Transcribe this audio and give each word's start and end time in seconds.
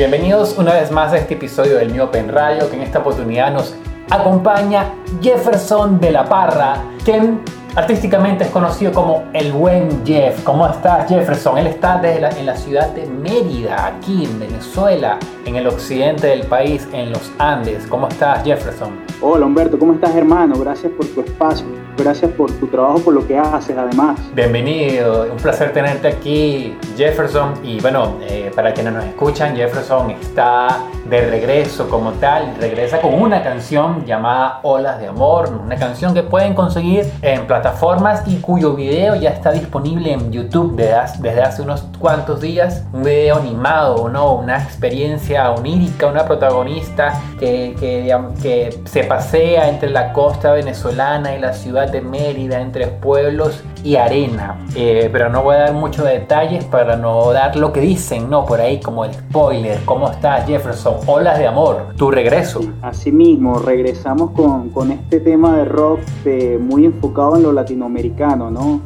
bienvenidos 0.00 0.56
una 0.56 0.72
vez 0.72 0.90
más 0.90 1.12
a 1.12 1.18
este 1.18 1.34
episodio 1.34 1.76
del 1.76 1.90
Mío 1.90 2.10
Pen 2.10 2.30
Radio, 2.30 2.70
que 2.70 2.76
en 2.76 2.80
esta 2.80 3.00
oportunidad 3.00 3.52
nos 3.52 3.74
acompaña 4.08 4.94
Jefferson 5.20 6.00
de 6.00 6.10
la 6.10 6.24
Parra, 6.24 6.82
quien 7.04 7.42
artísticamente 7.76 8.44
es 8.44 8.50
conocido 8.50 8.92
como 8.92 9.24
el 9.34 9.52
buen 9.52 10.06
Jeff. 10.06 10.42
¿Cómo 10.42 10.66
estás 10.66 11.06
Jefferson? 11.06 11.58
Él 11.58 11.66
está 11.66 11.98
desde 11.98 12.40
en 12.40 12.46
la 12.46 12.56
ciudad 12.56 12.88
de 12.94 13.04
Mérida, 13.04 13.88
aquí 13.88 14.24
en 14.24 14.40
Venezuela, 14.40 15.18
en 15.44 15.56
el 15.56 15.66
occidente 15.66 16.28
del 16.28 16.44
país, 16.44 16.88
en 16.94 17.10
los 17.10 17.30
Andes. 17.36 17.86
¿Cómo 17.86 18.08
estás 18.08 18.42
Jefferson? 18.42 18.98
Hola 19.20 19.44
Humberto, 19.44 19.78
¿cómo 19.78 19.92
estás 19.92 20.14
hermano? 20.16 20.58
Gracias 20.58 20.90
por 20.92 21.04
tu 21.08 21.20
espacio, 21.20 21.66
gracias 21.96 22.30
por 22.32 22.50
tu 22.52 22.66
trabajo, 22.66 23.00
por 23.00 23.14
lo 23.14 23.26
que 23.26 23.38
haces 23.38 23.76
además. 23.76 24.18
Bienvenido, 24.34 25.26
un 25.30 25.36
placer 25.36 25.72
tenerte 25.72 26.08
aquí 26.08 26.76
Jefferson. 26.96 27.54
Y 27.62 27.80
bueno, 27.80 28.16
eh, 28.22 28.50
para 28.54 28.72
quienes 28.72 28.92
nos 28.92 29.04
escuchan, 29.04 29.56
Jefferson 29.56 30.10
está 30.10 30.80
de 31.08 31.28
regreso 31.28 31.88
como 31.88 32.12
tal, 32.12 32.54
regresa 32.60 33.00
con 33.00 33.14
una 33.14 33.42
canción 33.42 34.04
llamada 34.06 34.60
Olas 34.62 35.00
de 35.00 35.08
Amor, 35.08 35.50
una 35.64 35.76
canción 35.76 36.14
que 36.14 36.22
pueden 36.22 36.54
conseguir 36.54 37.10
en 37.22 37.46
plataformas 37.46 38.22
y 38.26 38.36
cuyo 38.36 38.74
video 38.74 39.16
ya 39.16 39.30
está 39.30 39.50
disponible 39.50 40.12
en 40.12 40.30
YouTube 40.30 40.76
desde 40.76 41.42
hace 41.42 41.62
unos 41.62 41.84
cuantos 41.98 42.40
días, 42.40 42.84
un 42.92 43.02
video 43.02 43.38
animado, 43.38 44.08
¿no? 44.08 44.34
una 44.34 44.62
experiencia 44.62 45.50
onírica, 45.50 46.06
una 46.06 46.24
protagonista 46.24 47.20
que, 47.40 47.74
que, 47.80 48.14
que 48.40 48.80
se 48.84 49.04
pasea 49.04 49.68
entre 49.68 49.90
la 49.90 50.12
costa 50.12 50.52
venezolana 50.52 51.34
y 51.34 51.40
la 51.40 51.52
ciudad 51.52 51.79
de 51.86 52.00
Mérida, 52.00 52.60
entre 52.60 52.86
pueblos 52.86 53.62
y 53.84 53.96
arena. 53.96 54.58
Eh, 54.74 55.08
pero 55.12 55.28
no 55.28 55.42
voy 55.42 55.56
a 55.56 55.60
dar 55.60 55.74
muchos 55.74 56.04
detalles 56.04 56.64
para 56.64 56.96
no 56.96 57.32
dar 57.32 57.56
lo 57.56 57.72
que 57.72 57.80
dicen, 57.80 58.28
¿no? 58.30 58.44
Por 58.44 58.60
ahí 58.60 58.80
como 58.80 59.04
el 59.04 59.14
spoiler, 59.14 59.80
¿cómo 59.84 60.10
está 60.10 60.42
Jefferson? 60.42 60.96
Olas 61.06 61.38
de 61.38 61.46
amor, 61.46 61.94
tu 61.96 62.10
regreso. 62.10 62.60
Así 62.82 63.10
mismo, 63.12 63.58
regresamos 63.58 64.30
con, 64.32 64.70
con 64.70 64.92
este 64.92 65.20
tema 65.20 65.56
de 65.56 65.64
rock 65.64 66.00
de, 66.24 66.58
muy 66.58 66.84
enfocado 66.84 67.36
en 67.36 67.42
lo 67.42 67.52
latinoamericano, 67.52 68.50
¿no? 68.50 68.80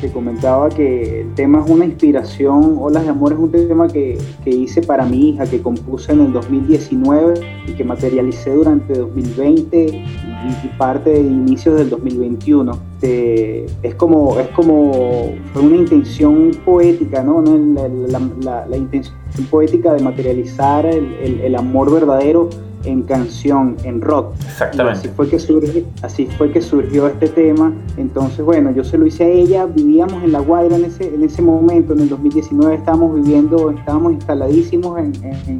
Te 0.00 0.10
comentaba 0.10 0.68
que 0.68 1.22
el 1.22 1.34
tema 1.34 1.62
es 1.64 1.70
una 1.70 1.84
inspiración, 1.84 2.76
Olas 2.80 3.04
de 3.04 3.10
amor 3.10 3.32
es 3.32 3.38
un 3.38 3.50
tema 3.50 3.88
que, 3.88 4.18
que 4.42 4.50
hice 4.50 4.82
para 4.82 5.04
mi 5.04 5.30
hija, 5.30 5.46
que 5.46 5.62
compuse 5.62 6.12
en 6.12 6.20
el 6.20 6.32
2019 6.32 7.34
y 7.68 7.72
que 7.72 7.84
materialicé 7.84 8.50
durante 8.50 8.94
2020 8.94 9.86
y 9.86 10.68
parte 10.76 11.10
de 11.10 11.20
inicios 11.20 11.76
del 11.76 11.90
2021. 11.90 12.93
Este, 12.94 13.66
es 13.82 13.94
como, 13.96 14.38
es 14.38 14.48
como 14.48 15.34
una 15.54 15.76
intención 15.76 16.52
poética, 16.64 17.22
¿no? 17.22 17.42
La, 17.42 18.76
intención 18.76 19.14
poética 19.50 19.92
de 19.92 20.02
materializar 20.02 20.86
el, 20.86 21.40
el 21.42 21.56
amor 21.56 21.92
verdadero 21.92 22.48
en 22.84 23.02
canción, 23.02 23.76
en 23.84 24.00
rock. 24.00 24.34
Exactamente. 24.44 25.00
así 25.00 25.08
fue, 25.08 25.28
que 25.28 25.38
surgió, 25.38 25.82
así 26.02 26.26
fue 26.38 26.50
que 26.50 26.60
surgió 26.60 27.06
este 27.08 27.28
tema. 27.28 27.72
Entonces, 27.96 28.44
bueno, 28.44 28.70
yo 28.70 28.84
se 28.84 28.98
lo 28.98 29.06
hice 29.06 29.24
a 29.24 29.28
ella, 29.28 29.66
vivíamos 29.66 30.22
en 30.22 30.32
La 30.32 30.40
Guaira 30.40 30.76
en 30.76 30.84
ese, 30.84 31.14
en 31.14 31.22
ese 31.22 31.42
momento, 31.42 31.92
en 31.92 32.00
el 32.00 32.08
2019 32.08 32.74
estábamos 32.74 33.14
viviendo, 33.14 33.70
estábamos 33.70 34.12
instaladísimos 34.12 34.98
en, 34.98 35.12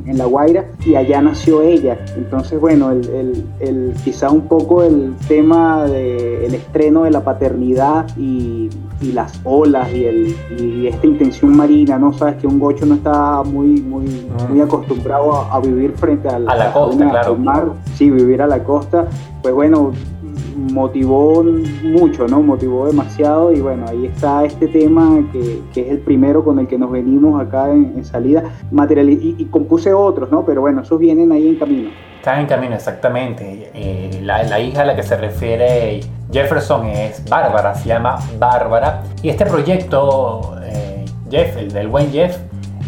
en, 0.06 0.19
La 0.19 0.27
Guaira 0.27 0.67
y 0.84 0.95
allá 0.95 1.20
nació 1.22 1.62
ella. 1.62 1.98
Entonces, 2.17 2.61
bueno, 2.61 2.91
el, 2.91 3.08
el, 3.11 3.45
el 3.61 3.95
quizá 4.05 4.30
un 4.30 4.48
poco 4.48 4.83
el 4.83 5.14
tema 5.28 5.84
del 5.84 6.55
estreno 6.55 7.05
de 7.05 7.11
la 7.11 7.25
paternidad 7.25 8.06
y, 8.17 8.70
y 9.05 9.12
las 9.12 9.41
olas 9.44 9.92
y, 9.92 10.05
el, 10.05 10.36
y 10.58 10.86
esta 10.86 11.06
intención 11.06 11.56
marina, 11.56 11.98
¿no? 11.98 12.12
Sabes 12.12 12.36
que 12.36 12.47
un 12.47 12.58
gocho 12.58 12.86
no 12.86 12.94
está 12.94 13.42
muy, 13.42 13.80
muy, 13.80 14.06
muy 14.48 14.61
acostumbrado 14.61 15.33
a, 15.33 15.61
vivir 15.61 15.92
frente 15.92 16.28
a 16.28 16.39
la 16.39 16.73
costa, 16.73 17.11
claro. 17.11 17.36
mar, 17.36 17.73
sí, 17.95 18.11
vivir 18.11 18.42
a 18.42 18.46
la 18.46 18.62
costa, 18.62 19.06
pues 19.42 19.55
bueno, 19.55 19.92
motivó 20.56 21.45
mucho, 21.83 22.27
¿no? 22.27 22.42
Motivó 22.42 22.86
demasiado 22.86 23.52
y 23.52 23.61
bueno, 23.61 23.86
ahí 23.89 24.06
está 24.06 24.45
este 24.45 24.68
tema 24.68 25.23
que, 25.33 25.61
que 25.73 25.83
es 25.83 25.90
el 25.90 25.98
primero 25.98 26.45
con 26.45 26.58
el 26.58 26.67
que 26.67 26.78
nos 26.78 26.90
venimos 26.90 27.40
acá 27.40 27.70
en, 27.70 28.05
salida, 28.05 28.45
material 28.70 29.11
y, 29.11 29.36
y, 29.39 29.45
compuse 29.46 29.92
otros, 29.92 30.30
¿no? 30.30 30.45
Pero 30.45 30.61
bueno, 30.61 30.83
esos 30.83 30.98
vienen 30.98 31.33
ahí 31.33 31.48
en 31.48 31.57
camino. 31.57 31.90
Están 32.18 32.40
en 32.40 32.46
camino, 32.46 32.74
exactamente. 32.74 33.70
Eh, 33.74 34.20
la, 34.23 34.42
la, 34.45 34.58
hija 34.61 34.83
a 34.83 34.84
la 34.86 34.96
que 34.96 35.02
se 35.02 35.17
refiere 35.17 36.01
Jefferson 36.34 36.89
es 36.89 37.24
Bárbara, 37.27 37.77
se 37.77 37.89
llama 37.89 38.18
Bárbara. 38.40 39.05
Y 39.22 39.28
este 39.28 39.46
proyecto, 39.46 40.56
eh, 40.64 41.05
Jeff, 41.30 41.56
el 41.56 41.72
del 41.72 41.86
buen 41.86 42.11
Jeff, 42.11 42.36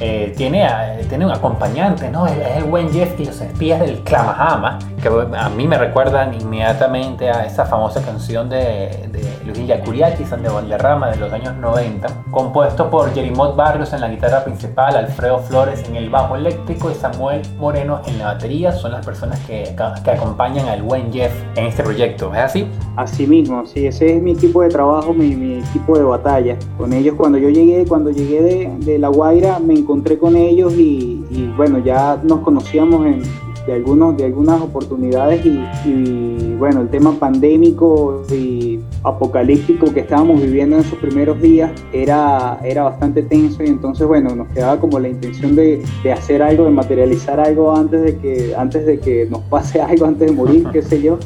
eh, 0.00 0.34
tiene, 0.36 0.68
tiene 1.08 1.24
un 1.24 1.32
acompañante, 1.32 2.10
¿no? 2.10 2.26
Es, 2.26 2.36
el 2.56 2.64
buen 2.64 2.92
Jeff 2.92 3.18
y 3.18 3.24
los 3.24 3.40
espías 3.40 3.80
del 3.80 4.00
Clamahama, 4.00 4.78
que 5.00 5.08
a 5.08 5.48
mí 5.48 5.66
me 5.66 5.78
recuerdan 5.78 6.34
inmediatamente 6.34 7.30
a 7.30 7.46
esa 7.46 7.64
famosa 7.64 8.02
canción 8.02 8.48
de, 8.48 9.08
de 9.10 9.26
Luis 9.46 9.66
Yacuriakis, 9.66 10.30
de 10.30 10.48
Valderrama, 10.48 11.10
de 11.10 11.16
los 11.16 11.32
años 11.32 11.56
90, 11.56 12.24
compuesto 12.30 12.90
por 12.90 13.12
Jerimot 13.14 13.56
Barrios 13.56 13.92
en 13.92 14.02
la 14.02 14.08
guitarra 14.08 14.44
principal, 14.44 14.96
Alfredo 14.96 15.38
Flores 15.38 15.82
en 15.88 15.96
el 15.96 16.10
bajo 16.10 16.36
eléctrico 16.36 16.90
y 16.90 16.94
Samuel 16.94 17.42
Moreno 17.56 18.02
en 18.06 18.18
la 18.18 18.26
batería. 18.26 18.72
Son 18.72 18.92
las 18.92 19.04
personas 19.04 19.38
que, 19.46 19.74
que 20.04 20.10
acompañan 20.10 20.68
al 20.68 20.82
buen 20.82 21.12
Jeff 21.12 21.32
en 21.54 21.66
este 21.66 21.82
proyecto, 21.82 22.34
¿es 22.34 22.40
así? 22.40 22.68
Así 22.96 23.26
mismo, 23.26 23.64
sí, 23.64 23.86
ese 23.86 24.16
es 24.16 24.22
mi 24.22 24.32
equipo 24.32 24.62
de 24.62 24.68
trabajo, 24.68 25.14
mi, 25.14 25.34
mi 25.34 25.60
equipo 25.60 25.96
de 25.96 26.04
batalla. 26.04 26.56
Con 26.76 26.92
ellos 26.92 27.14
cuando 27.16 27.38
yo 27.38 27.48
llegué, 27.48 27.86
cuando 27.86 28.10
llegué 28.10 28.42
de, 28.42 28.76
de 28.78 28.98
La 28.98 29.08
Guaira, 29.08 29.58
me 29.58 29.74
encontré 29.86 30.18
con 30.18 30.34
ellos 30.34 30.74
y, 30.76 31.22
bueno, 31.56 31.78
ya 31.78 32.20
nos 32.24 32.40
conocíamos 32.40 33.06
en, 33.06 33.22
de, 33.66 33.72
algunos, 33.72 34.16
de 34.16 34.24
algunas 34.24 34.60
oportunidades 34.60 35.46
y, 35.46 36.54
bueno, 36.58 36.80
el 36.80 36.88
tema 36.88 37.12
pandémico 37.12 38.24
y 38.32 38.80
apocalíptico 39.04 39.94
que 39.94 40.00
estábamos 40.00 40.42
viviendo 40.42 40.74
en 40.74 40.82
esos 40.82 40.98
primeros 40.98 41.40
días 41.40 41.70
era, 41.92 42.58
era 42.64 42.82
bastante 42.82 43.22
tenso 43.22 43.62
y 43.62 43.68
entonces 43.68 44.06
bueno, 44.08 44.34
nos 44.34 44.48
quedaba 44.48 44.80
como 44.80 44.98
la 44.98 45.08
intención 45.08 45.54
de, 45.54 45.84
de 46.02 46.12
hacer 46.12 46.42
algo, 46.42 46.64
de 46.64 46.70
materializar 46.70 47.38
algo 47.38 47.76
antes 47.76 48.02
de 48.02 48.16
que, 48.16 48.54
antes 48.56 48.86
de 48.86 48.98
que 48.98 49.26
nos 49.30 49.42
pase 49.42 49.80
algo, 49.92 50.06
antes 50.06 50.28
de 50.28 50.34
morir, 50.34 50.66
qué 50.72 50.82
sé 50.82 51.00
yo. 51.00 51.18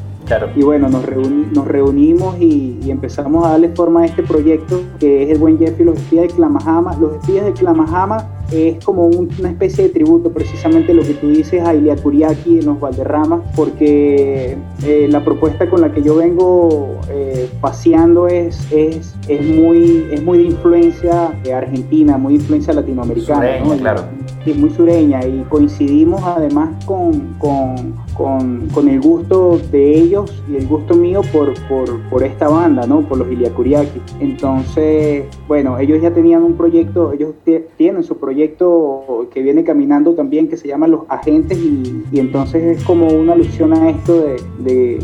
Y 0.55 0.63
bueno, 0.63 0.89
nos, 0.89 1.05
nos 1.53 1.67
reunimos 1.67 2.39
y, 2.41 2.79
empezamos 2.89 3.47
a 3.47 3.51
darle 3.51 3.69
forma 3.71 4.03
a 4.03 4.07
este 4.07 4.23
proyecto 4.23 4.83
que 4.99 5.23
es 5.23 5.31
el 5.31 5.39
Buen 5.39 5.59
Jeff 5.59 5.79
y 5.81 5.85
los 5.85 5.97
espías 5.97 6.29
de 6.29 6.35
Clamahama. 6.35 6.97
Los 6.97 7.15
espías 7.15 7.45
de 7.47 7.53
Clamahama 7.53 8.29
es 8.51 8.85
como 8.85 9.07
una 9.07 9.49
especie 9.49 9.85
de 9.85 9.91
tributo, 9.91 10.31
precisamente 10.31 10.93
lo 10.93 11.03
que 11.03 11.15
tú 11.15 11.29
dices 11.29 11.63
a 11.65 11.75
Ilia 11.75 11.97
Kuriaki 11.97 12.59
en 12.59 12.67
los 12.67 12.81
Valderramas, 12.81 13.43
porque 13.55 14.57
eh, 14.85 15.09
la 15.09 15.25
propuesta 15.25 15.71
con 15.71 15.81
la 15.81 15.93
que 15.93 16.03
yo 16.03 16.17
vengo 16.17 16.97
eh, 17.09 17.49
paseando 17.61 18.27
es, 18.27 18.61
es, 18.73 19.15
es, 19.29 19.47
muy, 19.47 20.07
es 20.11 20.23
muy 20.23 20.39
de 20.39 20.45
influencia 20.45 21.33
argentina, 21.55 22.19
muy 22.19 22.35
de 22.35 22.41
influencia 22.41 22.73
latinoamericana. 22.73 23.59
Sureña, 23.59 23.77
claro. 23.79 24.03
Sí, 24.45 24.55
muy 24.55 24.71
sureña 24.71 25.25
y 25.27 25.45
coincidimos 25.49 26.23
además 26.25 26.71
con, 26.87 27.35
con, 27.39 27.95
con, 28.15 28.69
con, 28.69 28.89
el 28.89 29.01
gusto 29.01 29.61
de 29.71 29.95
ellos 29.95 30.43
y 30.49 30.57
el 30.57 30.67
gusto 30.67 30.95
mío 30.95 31.23
por, 31.33 31.55
por, 31.69 32.01
por 32.09 32.23
esta 32.23 32.49
banda, 32.49 32.87
¿no? 32.87 33.01
por 33.03 33.19
los 33.19 33.31
Iliakuriaki. 33.31 34.01
Entonces, 34.21 35.25
bueno, 35.49 35.79
ellos 35.79 36.01
ya 36.03 36.13
tenían 36.13 36.43
un 36.43 36.55
proyecto, 36.55 37.13
ellos 37.13 37.35
tienen 37.77 38.03
su 38.03 38.19
proyecto 38.19 39.29
que 39.33 39.43
viene 39.43 39.65
caminando 39.65 40.15
también 40.15 40.49
que 40.49 40.57
se 40.57 40.69
llama 40.69 40.87
Los 40.87 41.03
Agentes 41.09 41.59
y, 41.59 42.05
entonces 42.13 42.79
es 42.79 42.85
como 42.85 43.09
una 43.09 43.33
alusión 43.33 43.73
a 43.73 43.91
esto 43.91 44.21
de, 44.59 44.99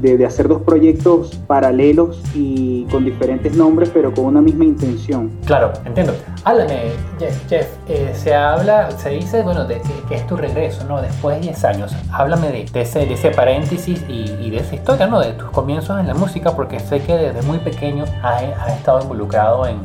de, 0.00 0.16
de, 0.16 0.24
hacer 0.24 0.48
dos 0.48 0.62
proyectos 0.62 1.36
paralelos 1.46 2.22
y 2.34 2.84
con 2.84 3.04
diferentes 3.04 3.56
nombres 3.56 3.90
pero 3.92 4.12
con 4.14 4.26
una 4.26 4.40
misma 4.40 4.64
intención. 4.64 5.30
Claro, 5.44 5.72
entiendo. 5.84 6.12
Háblame, 6.44 6.92
Jeff, 7.18 7.48
Jeff 7.48 7.66
eh, 7.88 8.12
se 8.14 8.34
habla, 8.34 8.90
se 8.92 9.10
dice, 9.10 9.42
bueno, 9.42 9.64
de 9.64 9.80
que, 10.08 10.14
es 10.14 10.26
tu 10.26 10.36
regreso, 10.36 10.84
¿no? 10.84 11.00
Después 11.00 11.36
de 11.36 11.42
10 11.42 11.64
años. 11.64 11.92
Háblame 12.12 12.41
de, 12.50 12.66
ese, 12.80 13.06
de 13.06 13.14
ese 13.14 13.30
paréntesis 13.30 14.02
y, 14.08 14.30
y, 14.40 14.50
de 14.50 14.58
esa 14.58 14.74
historia, 14.74 15.06
¿no? 15.06 15.20
De 15.20 15.32
tus 15.32 15.50
comienzos 15.50 16.00
en 16.00 16.06
la 16.06 16.14
música 16.14 16.56
porque 16.56 16.80
sé 16.80 17.00
que 17.00 17.14
desde 17.14 17.42
muy 17.42 17.58
pequeño 17.58 18.04
has, 18.22 18.42
has 18.58 18.78
estado 18.78 19.02
involucrado 19.02 19.66
en 19.66 19.78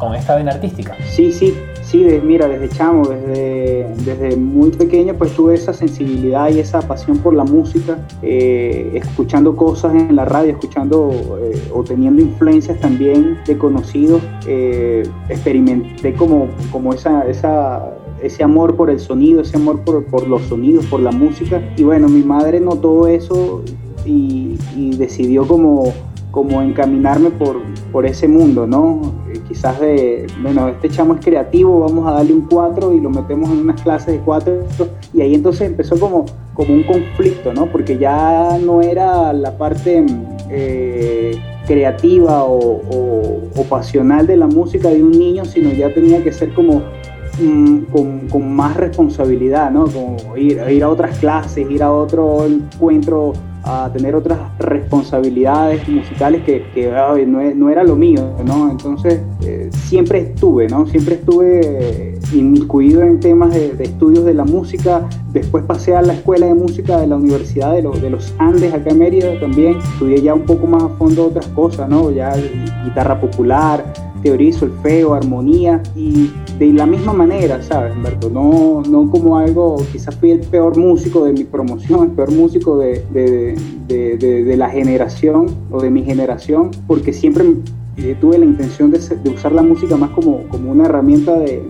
con 0.00 0.14
esta 0.14 0.34
vena 0.34 0.52
artística. 0.52 0.96
Sí, 1.08 1.30
sí, 1.30 1.54
sí, 1.82 2.04
mira, 2.24 2.48
desde 2.48 2.70
chamo, 2.70 3.06
desde, 3.06 3.86
desde 4.04 4.36
muy 4.36 4.70
pequeño, 4.70 5.14
pues 5.14 5.36
tuve 5.36 5.54
esa 5.54 5.74
sensibilidad 5.74 6.48
y 6.48 6.58
esa 6.58 6.80
pasión 6.80 7.18
por 7.18 7.34
la 7.34 7.44
música, 7.44 7.98
eh, 8.22 8.92
escuchando 8.94 9.54
cosas 9.54 9.94
en 9.94 10.16
la 10.16 10.24
radio, 10.24 10.52
escuchando 10.52 11.38
eh, 11.42 11.70
o 11.72 11.84
teniendo 11.84 12.22
influencias 12.22 12.80
también 12.80 13.38
de 13.46 13.58
conocidos, 13.58 14.22
eh, 14.46 15.02
experimenté 15.28 16.14
como, 16.14 16.48
como 16.72 16.94
esa, 16.94 17.28
esa 17.28 17.90
ese 18.22 18.42
amor 18.42 18.76
por 18.76 18.90
el 18.90 19.00
sonido, 19.00 19.40
ese 19.40 19.56
amor 19.56 19.80
por, 19.80 20.04
por, 20.04 20.26
los 20.28 20.42
sonidos, 20.42 20.86
por 20.86 21.00
la 21.00 21.12
música. 21.12 21.62
Y 21.76 21.82
bueno, 21.82 22.08
mi 22.08 22.22
madre 22.22 22.60
notó 22.60 23.06
eso 23.06 23.62
y, 24.04 24.56
decidió 24.96 25.46
como, 25.46 25.94
como 26.30 26.60
encaminarme 26.60 27.30
por, 27.30 27.62
por 27.90 28.04
ese 28.04 28.28
mundo, 28.28 28.66
¿no? 28.66 29.00
quizás 29.50 29.80
de, 29.80 30.28
bueno, 30.42 30.68
este 30.68 30.88
chamo 30.88 31.14
es 31.14 31.24
creativo, 31.24 31.80
vamos 31.80 32.06
a 32.06 32.12
darle 32.12 32.34
un 32.34 32.42
4 32.42 32.92
y 32.92 33.00
lo 33.00 33.10
metemos 33.10 33.50
en 33.50 33.58
unas 33.58 33.82
clases 33.82 34.14
de 34.14 34.20
4 34.20 34.64
y 35.12 35.22
ahí 35.22 35.34
entonces 35.34 35.62
empezó 35.62 35.98
como, 35.98 36.24
como 36.54 36.72
un 36.72 36.84
conflicto, 36.84 37.52
¿no? 37.52 37.66
Porque 37.66 37.98
ya 37.98 38.58
no 38.64 38.80
era 38.80 39.32
la 39.32 39.58
parte 39.58 40.06
eh, 40.48 41.36
creativa 41.66 42.44
o, 42.44 43.40
pasional 43.68 44.26
de 44.26 44.36
la 44.36 44.46
música 44.46 44.88
de 44.88 45.02
un 45.02 45.12
niño, 45.12 45.44
sino 45.44 45.70
ya 45.72 45.92
tenía 45.92 46.24
que 46.24 46.32
ser 46.32 46.52
como 46.54 46.82
mm, 47.40 48.28
con, 48.30 48.54
más 48.54 48.76
responsabilidad, 48.76 49.70
¿no? 49.70 49.86
Como 49.86 50.36
ir, 50.36 50.60
ir 50.70 50.82
a 50.82 50.88
otras 50.88 51.18
clases, 51.18 51.70
ir 51.70 51.82
a 51.82 51.92
otro 51.92 52.44
encuentro 52.44 53.32
a 53.62 53.90
tener 53.92 54.14
otras 54.14 54.38
responsabilidades 54.58 55.86
musicales 55.88 56.42
que, 56.44 56.64
que 56.74 56.90
no, 57.26 57.70
era 57.70 57.84
lo 57.84 57.96
mío, 57.96 58.34
¿no? 58.44 58.70
Entonces 58.70 59.20
eh, 59.42 59.70
siempre 59.72 60.20
estuve, 60.20 60.68
¿no? 60.68 60.86
Siempre 60.86 61.16
estuve 61.16 62.18
inmiscuido 62.32 63.02
en 63.02 63.20
temas 63.20 63.52
de, 63.52 63.74
estudios 63.80 64.24
de 64.24 64.34
la 64.34 64.44
música. 64.44 65.08
Después 65.32 65.64
pasé 65.64 65.94
a 65.94 66.02
la 66.02 66.14
escuela 66.14 66.46
de 66.46 66.54
música 66.54 66.98
de 66.98 67.06
la 67.06 67.16
Universidad 67.16 67.72
de, 67.72 67.82
de, 67.82 68.10
los 68.10 68.34
Andes 68.38 68.72
acá 68.72 68.90
en 68.90 68.98
Mérida 68.98 69.38
también. 69.38 69.78
Estudié 69.78 70.22
ya 70.22 70.34
un 70.34 70.42
poco 70.42 70.66
más 70.66 70.82
a 70.82 70.88
fondo 70.90 71.26
otras 71.26 71.46
cosas, 71.48 71.88
¿no? 71.88 72.10
Ya 72.10 72.34
guitarra 72.84 73.20
popular, 73.20 73.84
teoría 74.22 74.52
solfeo, 74.52 75.14
armonía 75.14 75.82
y 75.96 76.30
de 76.58 76.72
la 76.72 76.86
misma 76.86 77.12
manera, 77.12 77.62
¿sabes, 77.62 77.94
Humberto? 77.94 78.30
No, 78.30 78.82
no 78.88 79.10
como 79.10 79.38
algo, 79.38 79.76
quizás 79.92 80.14
fui 80.16 80.32
el 80.32 80.40
peor 80.40 80.76
músico 80.76 81.24
de 81.24 81.32
mi 81.32 81.44
promoción, 81.44 82.04
el 82.04 82.10
peor 82.10 82.30
músico 82.32 82.78
de, 82.78 83.04
de, 83.10 84.16
de, 84.16 84.56
la 84.56 84.68
generación 84.68 85.46
o 85.70 85.80
de 85.80 85.90
mi 85.90 86.02
generación, 86.02 86.70
porque 86.86 87.12
siempre 87.12 87.44
eh, 87.96 88.16
tuve 88.20 88.38
la 88.38 88.44
intención 88.44 88.90
de, 88.90 88.98
usar 89.30 89.52
la 89.52 89.62
música 89.62 89.96
más 89.96 90.10
como, 90.10 90.44
como 90.48 90.70
una 90.70 90.84
herramienta 90.84 91.38
de, 91.38 91.60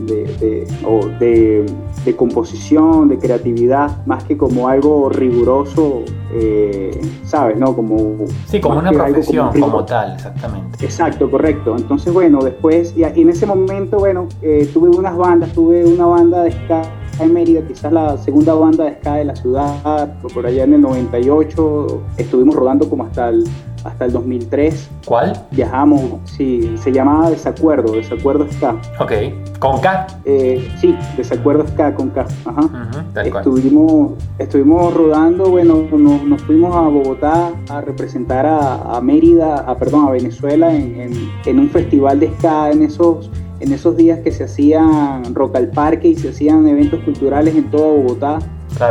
de, 2.05 2.17
composición, 2.17 3.09
de 3.09 3.19
creatividad, 3.19 4.05
más 4.07 4.25
que 4.25 4.37
como 4.37 4.69
algo 4.69 5.09
riguroso, 5.09 6.03
eh, 6.33 7.01
¿sabes? 7.25 7.57
¿no? 7.57 7.75
Como, 7.75 8.27
sí, 8.47 8.61
como 8.61 8.79
una 8.79 8.93
profesión 8.93 9.51
como, 9.59 9.85
tal, 9.85 10.15
exactamente. 10.15 10.85
Exacto, 10.85 11.31
correcto. 11.31 11.75
Entonces, 11.77 12.13
bueno, 12.13 12.41
después, 12.43 12.95
y 12.97 13.03
en 13.05 13.31
ese 13.31 13.47
momento, 13.47 13.99
bueno, 13.99 14.29
eh, 14.43 14.69
tuve 14.73 14.91
unas 14.91 15.17
bandas, 15.17 15.53
tuve 15.53 15.85
una 15.85 16.07
banda 16.07 16.43
de 16.43 16.53
ska 16.53 16.83
en 17.21 17.33
Mérida, 17.33 17.61
quizás 17.67 17.93
la 17.93 18.17
segunda 18.17 18.55
banda 18.55 18.85
de 18.85 18.95
ska 18.95 19.17
de 19.17 19.25
la 19.25 19.37
ciudad, 19.37 20.19
por 20.33 20.47
allá 20.47 20.65
en 20.65 20.75
el 20.75 20.81
98, 20.81 22.03
estuvimos 22.17 22.55
rodando 22.55 22.89
como 22.89 23.05
hasta 23.05 23.29
el 23.29 23.45
hasta 23.85 24.05
el 24.05 24.13
2003. 24.13 24.89
¿Cuál? 25.05 25.47
Viajamos, 25.51 26.21
sí, 26.25 26.75
se 26.83 26.93
llamaba 26.93 27.31
Desacuerdo, 27.31 27.93
Desacuerdo 27.93 28.47
Ska. 28.51 28.77
Ok, 28.99 29.13
¿con 29.59 29.81
K? 29.81 30.07
Eh, 30.25 30.69
sí, 30.81 30.97
Desacuerdo 31.17 31.67
Ska 31.67 31.95
con 31.95 32.11
K. 32.11 32.27
Ajá. 32.45 33.05
estuvimos, 33.25 34.13
estuvimos 34.39 34.95
rodando, 34.95 35.51
bueno, 35.51 35.87
nos, 35.93 36.43
fuimos 36.43 36.75
a 36.75 36.83
Bogotá 36.89 37.53
a 37.69 37.81
representar 37.81 38.47
a, 38.47 39.01
Mérida, 39.01 39.57
a, 39.57 39.77
perdón, 39.77 40.09
a 40.09 40.11
Venezuela 40.11 40.75
en, 40.75 41.31
en, 41.45 41.59
un 41.59 41.71
festival 41.71 42.21
de 42.21 42.31
Ska 42.39 42.71
en 42.71 42.83
esos 42.83 43.31
en 43.61 43.73
esos 43.73 43.97
días 43.97 44.21
que 44.21 44.33
se 44.33 44.45
hacían 44.45 45.35
Rock 45.35 45.57
al 45.57 45.69
Parque 45.69 46.09
y 46.09 46.17
se 46.17 46.31
hacían 46.31 46.67
eventos 46.67 47.01
culturales 47.05 47.55
en 47.55 47.71
toda 47.71 47.89
Bogotá. 47.89 48.39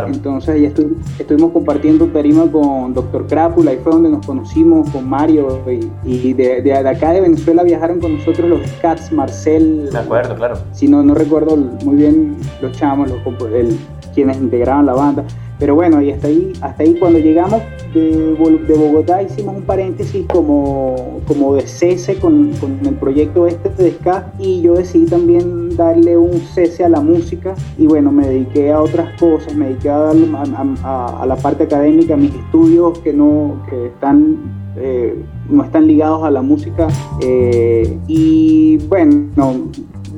Entonces 0.08 0.62
ya 0.62 0.84
estuvimos 1.18 1.52
compartiendo 1.52 2.08
tarima 2.08 2.50
con 2.52 2.94
Doctor 2.94 3.26
Crápula, 3.28 3.74
y 3.74 3.78
fue 3.78 3.92
donde 3.92 4.10
nos 4.10 4.26
conocimos 4.26 4.90
con 4.90 5.10
Mario. 5.10 5.62
Y, 6.06 6.34
de, 6.34 6.74
acá 6.74 7.12
de 7.12 7.22
Venezuela 7.22 7.64
viajaron 7.64 8.00
con 8.00 8.18
nosotros 8.18 8.50
los 8.50 8.62
Cats, 8.82 9.12
Marcel. 9.12 9.90
De 9.92 9.98
acuerdo, 9.98 10.36
claro. 10.36 10.60
Si 10.74 10.88
no, 10.88 11.04
no 11.04 11.14
recuerdo 11.14 11.56
muy 11.56 11.96
bien 11.96 12.38
los 12.62 12.72
chamos, 12.74 13.10
los, 13.10 13.20
el, 13.52 13.78
quienes 14.14 14.38
integraban 14.38 14.86
la 14.86 14.94
banda. 14.94 15.24
Pero 15.60 15.76
bueno, 15.76 16.02
y 16.02 16.12
hasta 16.12 16.28
ahí, 16.28 16.54
hasta 16.62 16.84
ahí 16.84 16.96
cuando 16.96 17.20
llegamos 17.20 17.62
de, 17.94 18.76
Bogotá 18.78 19.22
hicimos 19.22 19.58
un 19.58 19.64
paréntesis 19.64 20.26
como, 20.28 21.20
como 21.28 21.56
de 21.56 21.68
cese 21.68 22.16
con, 22.16 22.52
el 22.86 22.96
proyecto 22.96 23.46
este 23.46 23.70
de 23.70 23.92
ska 23.92 24.32
y 24.40 24.62
yo 24.62 24.76
decidí 24.76 25.06
también 25.06 25.76
darle 25.76 26.18
un 26.18 26.40
cese 26.40 26.86
a 26.86 26.90
la 26.90 27.02
música 27.02 27.56
y 27.78 27.88
bueno, 27.88 28.12
me 28.12 28.28
dediqué 28.28 28.72
a 28.72 28.82
otras 28.82 29.20
cosas, 29.20 29.54
me 29.56 29.70
dediqué 29.70 29.90
a, 29.90 30.12
a, 30.12 31.26
la 31.26 31.36
parte 31.36 31.64
académica, 31.64 32.14
a 32.14 32.18
mis 32.18 32.34
estudios 32.34 33.00
que 33.00 33.12
no 33.12 33.64
que 33.70 33.88
están 33.88 34.38
eh, 34.78 35.16
no 35.50 35.64
están 35.64 35.88
ligados 35.88 36.24
a 36.24 36.30
la 36.30 36.42
música 36.42 36.88
eh, 37.22 37.98
y 38.08 38.78
bueno 38.88 39.70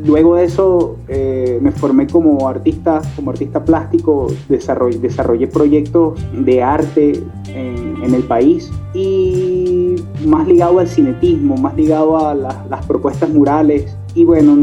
Luego 0.06 0.36
de 0.36 0.46
eso 0.46 0.98
eh, 1.08 1.60
me 1.62 1.72
formé 1.72 2.08
como 2.08 2.48
artista, 2.48 3.02
como 3.16 3.32
artista 3.32 3.64
plástico, 3.64 4.28
desarrollé, 4.50 4.98
desarrollé 4.98 5.48
proyectos 5.48 6.20
de 6.34 6.64
arte 6.64 7.24
en, 7.54 8.14
el 8.14 8.24
país 8.24 8.70
y 8.94 9.96
más 10.26 10.46
ligado 10.48 10.80
al 10.80 10.88
cinetismo, 10.88 11.56
más 11.56 11.76
ligado 11.76 12.18
a 12.18 12.34
las 12.34 12.86
propuestas 12.88 13.30
murales. 13.30 13.96
Y 14.16 14.26
bueno, 14.26 14.58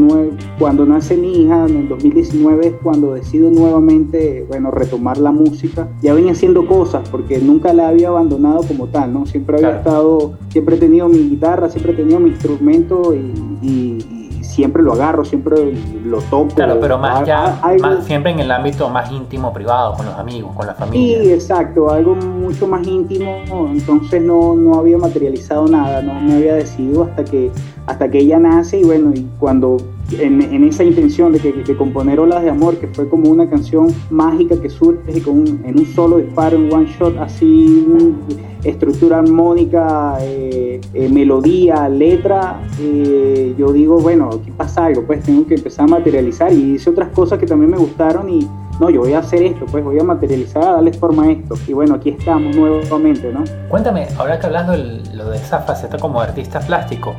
cuando 0.59 0.85
nace 0.85 1.17
mi 1.17 1.41
hija 1.41 1.65
en 1.65 1.77
el 1.77 1.89
2019 1.89 2.67
es 2.67 2.73
cuando 2.83 3.15
decido 3.15 3.49
nuevamente, 3.49 4.45
bueno, 4.47 4.69
retomar 4.69 5.17
la 5.17 5.31
música. 5.31 5.87
Ya 6.03 6.13
venía 6.13 6.33
haciendo 6.33 6.67
cosas 6.67 7.07
porque 7.09 7.39
nunca 7.39 7.73
la 7.73 7.87
había 7.87 8.09
abandonado 8.09 8.61
como 8.67 8.87
tal, 8.87 9.13
¿no? 9.13 9.25
Siempre 9.25 9.55
había 9.57 9.77
estado, 9.77 10.33
siempre 10.49 10.75
he 10.75 10.79
tenido 10.79 11.07
mi 11.07 11.29
guitarra, 11.29 11.69
siempre 11.69 11.93
he 11.93 11.95
tenido 11.95 12.19
mi 12.19 12.29
instrumento 12.29 13.15
y 13.15 14.18
siempre 14.49 14.81
lo 14.81 14.93
agarro, 14.93 15.23
siempre 15.23 15.73
lo 16.03 16.19
toco. 16.23 16.55
Claro, 16.55 16.79
pero 16.81 16.97
más 16.97 17.25
ya, 17.25 17.61
siempre 18.01 18.31
en 18.31 18.39
el 18.39 18.51
ámbito 18.51 18.89
más 18.89 19.11
íntimo, 19.11 19.53
privado, 19.53 19.93
con 19.95 20.05
los 20.05 20.15
amigos, 20.15 20.55
con 20.55 20.65
la 20.65 20.73
familia. 20.73 21.21
Sí, 21.21 21.31
exacto, 21.31 21.91
algo 21.91 22.15
mucho 22.15 22.67
más 22.67 22.85
íntimo, 22.85 23.43
entonces 23.71 24.21
no, 24.21 24.55
no 24.55 24.79
había 24.79 24.97
materializado 24.97 25.67
nada, 25.67 26.01
no 26.01 26.13
me 26.15 26.35
había 26.35 26.55
decidido 26.55 27.03
hasta 27.03 27.23
que, 27.23 27.51
hasta 27.85 28.09
que 28.09 28.19
ella 28.19 28.39
nace 28.39 28.79
y 28.79 28.83
bueno, 28.83 29.11
y 29.13 29.27
cuando 29.39 29.77
en, 30.11 30.63
esa 30.63 30.83
intención 30.83 31.31
de, 31.31 31.39
que, 31.39 31.51
de 31.51 31.77
componer 31.77 32.19
Olas 32.19 32.43
de 32.43 32.49
Amor, 32.49 32.77
que 32.77 32.87
fue 32.87 33.07
como 33.09 33.29
una 33.29 33.49
canción 33.49 33.87
mágica 34.09 34.59
que 34.59 34.69
surge 34.69 35.21
con 35.21 35.61
en 35.63 35.79
un 35.79 35.85
solo 35.85 36.17
disparo, 36.17 36.57
en 36.57 36.71
one 36.73 36.87
shot, 36.97 37.17
así, 37.17 37.85
estructura 38.63 39.19
armónica, 39.19 40.17
eh, 40.21 40.81
eh, 40.93 41.09
melodía, 41.09 41.87
letra, 41.89 42.61
eh, 42.79 43.55
yo 43.57 43.71
digo, 43.71 43.99
bueno, 43.99 44.29
aquí 44.33 44.51
pasa 44.51 44.85
algo, 44.85 45.03
pues 45.05 45.23
tengo 45.23 45.45
que 45.45 45.55
empezar 45.55 45.85
a 45.85 45.87
materializar 45.87 46.51
y 46.51 46.73
hice 46.73 46.89
otras 46.89 47.09
cosas 47.09 47.39
que 47.39 47.45
también 47.45 47.71
me 47.71 47.77
gustaron 47.77 48.29
y 48.29 48.47
no, 48.79 48.89
yo 48.89 49.01
voy 49.01 49.11
a 49.11 49.19
hacer 49.19 49.43
esto, 49.43 49.65
pues 49.65 49.83
voy 49.83 49.99
a 49.99 50.03
materializar, 50.03 50.63
a 50.63 50.71
darle 50.73 50.93
forma 50.93 51.23
a 51.23 51.31
esto. 51.31 51.55
Y 51.67 51.73
bueno, 51.73 51.95
aquí 51.95 52.11
estamos 52.11 52.55
nuevamente, 52.55 53.29
¿no? 53.29 53.43
Cuéntame, 53.67 54.07
ahora 54.17 54.39
que 54.39 54.45
hablas 54.45 54.69
de 54.69 55.15
lo 55.15 55.29
de 55.29 55.37
esa 55.37 55.59
faceta 55.59 55.97
como 55.97 56.21
artista 56.21 56.61
plástico, 56.61 57.13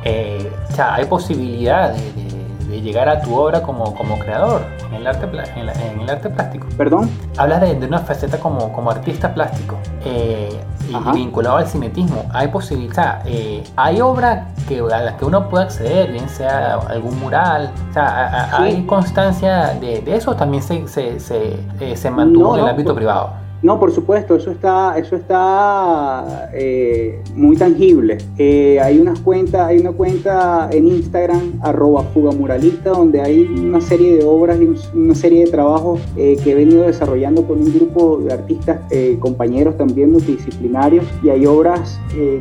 ya 0.75 0.95
¿hay 0.95 1.05
posibilidad 1.05 1.93
de 1.93 2.30
de 2.30 2.30
llegar 2.79 3.09
a 3.09 3.21
tu 3.21 3.35
obra 3.35 3.61
como, 3.61 3.93
como 3.95 4.17
creador 4.19 4.61
en 4.87 4.95
el, 4.95 5.07
arte, 5.07 5.27
en, 5.55 5.99
el 5.99 6.09
arte 6.09 6.29
plástico. 6.29 6.67
¿Perdón? 6.77 7.09
Hablas 7.37 7.61
de, 7.61 7.85
una 7.85 7.99
faceta 7.99 8.39
como, 8.39 8.71
como 8.71 8.91
artista 8.91 9.33
plástico 9.33 9.77
eh, 10.05 10.61
y 10.87 11.11
vinculado 11.13 11.57
al 11.57 11.67
cinetismo. 11.67 12.25
Hay 12.31 12.47
posibilidad, 12.47 13.21
eh, 13.25 13.63
hay 13.75 13.99
obra 14.01 14.47
que, 14.67 14.79
a 14.79 15.01
las 15.01 15.15
que 15.15 15.25
uno 15.25 15.49
puede 15.49 15.65
acceder, 15.65 16.11
bien 16.11 16.29
sea 16.29 16.75
algún 16.75 17.19
mural, 17.19 17.71
o 17.89 17.93
sea, 17.93 18.57
hay 18.57 18.85
constancia 18.85 19.73
de, 19.79 20.01
de, 20.01 20.15
eso, 20.15 20.35
también 20.35 20.63
se, 20.63 20.87
se, 20.87 21.19
se, 21.19 21.59
eh, 21.79 21.97
se 21.97 22.11
mantuvo 22.11 22.55
en 22.55 22.63
el 22.63 22.69
ámbito 22.69 22.95
privado. 22.95 23.40
No, 23.63 23.79
por 23.79 23.91
supuesto, 23.91 24.35
eso 24.35 24.49
está, 24.49 24.97
eso 24.97 25.15
está 25.15 26.49
eh, 26.53 27.21
muy 27.35 27.55
tangible. 27.55 28.17
Eh, 28.39 28.79
hay 28.79 28.99
unas 28.99 29.19
cuentas, 29.19 29.67
hay 29.67 29.77
una 29.77 29.91
cuenta 29.91 30.67
en 30.71 30.87
Instagram, 30.87 31.59
arroba 31.61 32.03
fugamuralista, 32.05 32.89
donde 32.89 33.21
hay 33.21 33.43
una 33.43 33.79
serie 33.79 34.17
de 34.17 34.23
obras 34.23 34.59
y 34.59 34.97
una 34.97 35.13
serie 35.13 35.45
de 35.45 35.51
trabajos 35.51 36.01
eh, 36.17 36.37
que 36.43 36.51
he 36.51 36.55
venido 36.55 36.83
desarrollando 36.83 37.45
con 37.45 37.59
un 37.59 37.71
grupo 37.71 38.17
de 38.17 38.33
artistas, 38.33 38.79
compañeros 39.19 39.77
también 39.77 40.11
multidisciplinarios, 40.11 41.05
y 41.23 41.29
hay 41.29 41.45
obras 41.45 41.99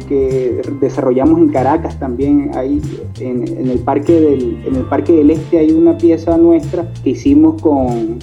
que 0.09 0.63
desarrollamos 0.81 1.39
en 1.41 1.49
Caracas 1.49 1.99
también. 1.99 2.51
Hay 2.55 2.81
en, 3.21 3.69
el 3.69 3.79
parque 3.81 4.21
del, 4.21 4.63
en 4.67 4.77
el 4.77 4.85
Parque 4.85 5.13
del 5.13 5.31
Este 5.31 5.59
hay 5.59 5.71
una 5.71 5.97
pieza 5.99 6.37
nuestra 6.37 6.87
que 7.05 7.11
hicimos 7.11 7.61
con, 7.61 8.19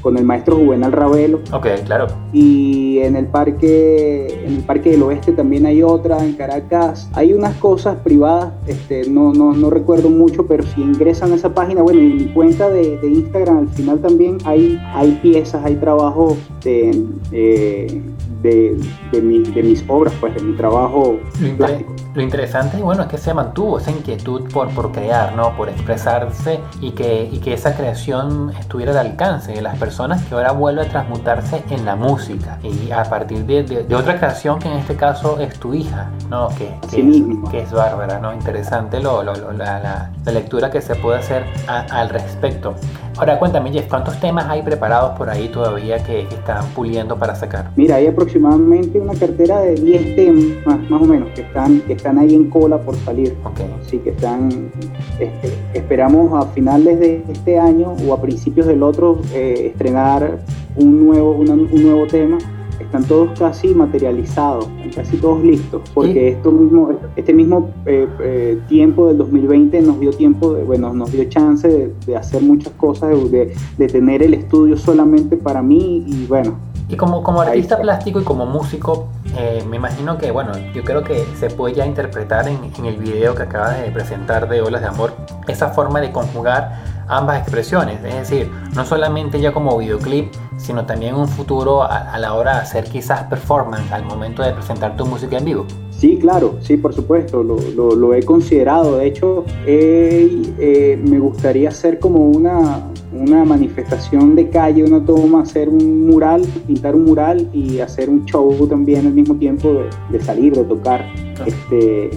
con 0.00 0.16
el 0.16 0.24
maestro 0.24 0.56
Juvenal 0.56 0.92
Ravelo. 0.92 1.40
Okay 1.52 1.81
claro. 1.84 2.06
Y 2.32 2.98
en 2.98 3.16
el 3.16 3.26
parque, 3.26 4.42
en 4.44 4.56
el 4.56 4.62
parque 4.62 4.90
del 4.90 5.02
oeste 5.02 5.32
también 5.32 5.66
hay 5.66 5.82
otra, 5.82 6.24
en 6.24 6.34
Caracas. 6.34 7.08
Hay 7.14 7.32
unas 7.32 7.56
cosas 7.56 7.96
privadas, 7.96 8.52
este, 8.66 9.08
no, 9.08 9.32
no, 9.32 9.52
no 9.52 9.70
recuerdo 9.70 10.10
mucho, 10.10 10.46
pero 10.46 10.62
si 10.62 10.80
ingresan 10.80 11.32
a 11.32 11.36
esa 11.36 11.54
página, 11.54 11.82
bueno, 11.82 12.00
en 12.00 12.16
mi 12.16 12.24
cuenta 12.26 12.70
de, 12.70 12.98
Instagram 13.02 13.58
al 13.58 13.68
final 13.68 14.00
también 14.00 14.38
hay, 14.44 14.78
hay 14.94 15.18
piezas, 15.22 15.64
hay 15.64 15.76
trabajos 15.76 16.36
de, 16.64 17.04
de, 17.30 18.02
de, 18.42 19.62
mis 19.62 19.84
obras, 19.88 20.14
pues, 20.20 20.34
de 20.34 20.42
mi 20.42 20.56
trabajo 20.56 21.18
plástico. 21.56 21.92
Lo 22.14 22.22
interesante, 22.22 22.76
bueno, 22.82 23.02
es 23.02 23.08
que 23.08 23.16
se 23.16 23.32
mantuvo 23.32 23.78
esa 23.78 23.90
inquietud 23.90 24.50
por, 24.52 24.68
por 24.74 24.92
crear, 24.92 25.34
¿no? 25.34 25.56
Por 25.56 25.70
expresarse 25.70 26.60
y 26.80 26.90
que, 26.90 27.28
y 27.30 27.38
que 27.38 27.54
esa 27.54 27.74
creación 27.74 28.52
estuviera 28.58 28.92
al 28.92 29.06
alcance 29.06 29.52
de 29.52 29.62
las 29.62 29.78
personas 29.78 30.22
que 30.24 30.34
ahora 30.34 30.52
vuelve 30.52 30.82
a 30.82 30.88
transmutarse 30.88 31.64
en 31.70 31.86
la 31.86 31.96
música 31.96 32.58
y 32.62 32.90
a 32.90 33.04
partir 33.04 33.46
de, 33.46 33.62
de, 33.62 33.94
otra 33.94 34.18
creación 34.18 34.58
que 34.58 34.68
en 34.68 34.74
este 34.74 34.94
caso 34.94 35.40
es 35.40 35.58
tu 35.58 35.72
hija, 35.72 36.10
¿no? 36.28 36.48
Que, 36.50 36.76
que, 36.90 37.00
es, 37.00 37.50
que 37.50 37.60
es, 37.60 37.72
bárbara, 37.72 38.18
¿no? 38.18 38.34
Interesante 38.34 39.00
lo, 39.00 39.22
lo, 39.22 39.34
la, 39.52 39.80
la, 39.80 40.10
la, 40.24 40.32
lectura 40.32 40.70
que 40.70 40.82
se 40.82 40.94
puede 40.94 41.18
hacer 41.18 41.44
a, 41.66 41.80
al 41.80 42.10
respecto. 42.10 42.74
Ahora 43.18 43.38
cuéntame, 43.38 43.70
Jeff, 43.70 43.88
¿cuántos 43.88 44.18
temas 44.20 44.46
hay 44.48 44.62
preparados 44.62 45.16
por 45.18 45.28
ahí 45.28 45.48
todavía 45.48 46.02
que, 46.02 46.26
que, 46.28 46.34
están 46.34 46.64
puliendo 46.68 47.18
para 47.18 47.34
sacar? 47.34 47.70
Mira, 47.76 47.96
hay 47.96 48.06
aproximadamente 48.06 48.98
una 48.98 49.14
cartera 49.14 49.60
de 49.60 49.74
10 49.74 50.16
temas, 50.16 50.90
más 50.90 51.02
o 51.02 51.04
menos, 51.04 51.28
que 51.34 51.42
están, 51.42 51.80
que 51.82 51.92
están 52.02 52.18
ahí 52.18 52.34
en 52.34 52.50
cola 52.50 52.78
por 52.78 52.96
salir. 52.96 53.36
Okay. 53.44 53.66
Así 53.80 53.98
que 53.98 54.10
están, 54.10 54.72
este, 55.20 55.52
esperamos 55.72 56.32
a 56.34 56.48
finales 56.50 56.98
de 56.98 57.22
este 57.28 57.60
año 57.60 57.94
o 58.04 58.12
a 58.12 58.20
principios 58.20 58.66
del 58.66 58.82
otro 58.82 59.20
eh, 59.32 59.68
estrenar 59.72 60.40
un 60.74 61.06
nuevo, 61.06 61.30
una, 61.30 61.52
un 61.52 61.82
nuevo 61.82 62.08
tema 62.08 62.38
están 62.80 63.04
todos 63.04 63.38
casi 63.38 63.68
materializados, 63.68 64.68
casi 64.96 65.16
todos 65.18 65.44
listos, 65.44 65.82
porque 65.94 66.12
¿Sí? 66.12 66.18
esto 66.36 66.50
mismo, 66.50 66.90
este 67.14 67.32
mismo 67.32 67.70
eh, 67.86 68.08
eh, 68.20 68.60
tiempo 68.68 69.06
del 69.06 69.18
2020 69.18 69.80
nos 69.82 70.00
dio 70.00 70.10
tiempo, 70.10 70.52
de, 70.52 70.64
bueno, 70.64 70.92
nos 70.92 71.12
dio 71.12 71.22
chance 71.24 71.68
de, 71.68 71.94
de 72.04 72.16
hacer 72.16 72.42
muchas 72.42 72.72
cosas, 72.72 73.10
de, 73.30 73.54
de, 73.78 73.86
tener 73.86 74.24
el 74.24 74.34
estudio 74.34 74.76
solamente 74.76 75.36
para 75.36 75.62
mí 75.62 76.04
y 76.06 76.26
bueno. 76.26 76.58
Y 76.88 76.96
como, 76.96 77.22
como 77.22 77.40
artista 77.40 77.80
plástico 77.80 78.20
y 78.20 78.24
como 78.24 78.44
músico, 78.44 79.06
eh, 79.36 79.64
me 79.66 79.76
imagino 79.76 80.18
que, 80.18 80.30
bueno, 80.30 80.52
yo 80.74 80.84
creo 80.84 81.02
que 81.02 81.24
se 81.36 81.48
puede 81.48 81.74
ya 81.74 81.86
interpretar 81.86 82.48
en, 82.48 82.72
el 82.84 82.96
video 82.96 83.34
que 83.34 83.44
acabas 83.44 83.80
de 83.80 83.90
presentar 83.90 84.48
de 84.48 84.60
Olas 84.60 84.82
de 84.82 84.88
Amor, 84.88 85.14
esa 85.48 85.68
forma 85.68 86.00
de 86.00 86.12
conjugar 86.12 86.82
ambas 87.08 87.40
expresiones, 87.40 88.02
es 88.04 88.14
decir, 88.14 88.50
no 88.74 88.84
solamente 88.84 89.40
ya 89.40 89.52
como 89.52 89.76
videoclip, 89.78 90.32
sino 90.56 90.86
también 90.86 91.14
un 91.14 91.28
futuro 91.28 91.82
a, 91.82 92.12
a, 92.12 92.18
la 92.18 92.34
hora 92.34 92.54
de 92.54 92.60
hacer 92.60 92.84
quizás 92.84 93.24
performance 93.24 93.90
al 93.92 94.04
momento 94.04 94.42
de 94.42 94.52
presentar 94.52 94.96
tu 94.96 95.06
música 95.06 95.38
en 95.38 95.44
vivo. 95.44 95.66
Sí, 96.02 96.18
claro, 96.20 96.56
sí, 96.58 96.78
por 96.78 96.92
supuesto, 96.92 97.44
lo, 97.44 97.58
lo, 97.76 97.94
lo 97.94 98.12
he 98.12 98.24
considerado. 98.24 98.96
De 98.96 99.06
hecho, 99.06 99.44
eh, 99.68 100.42
eh, 100.58 101.00
me 101.00 101.20
gustaría 101.20 101.68
hacer 101.68 102.00
como 102.00 102.28
una, 102.28 102.90
una 103.12 103.44
manifestación 103.44 104.34
de 104.34 104.48
calle, 104.48 104.82
una 104.82 105.06
toma, 105.06 105.42
hacer 105.42 105.68
un 105.68 106.08
mural, 106.08 106.42
pintar 106.66 106.96
un 106.96 107.04
mural 107.04 107.48
y 107.52 107.78
hacer 107.78 108.10
un 108.10 108.24
show 108.24 108.66
también 108.66 109.06
al 109.06 109.12
mismo 109.12 109.36
tiempo 109.36 109.74
de, 109.74 109.84
de 110.10 110.24
salir, 110.24 110.56
de 110.56 110.64
tocar. 110.64 111.06
Este, 111.46 112.10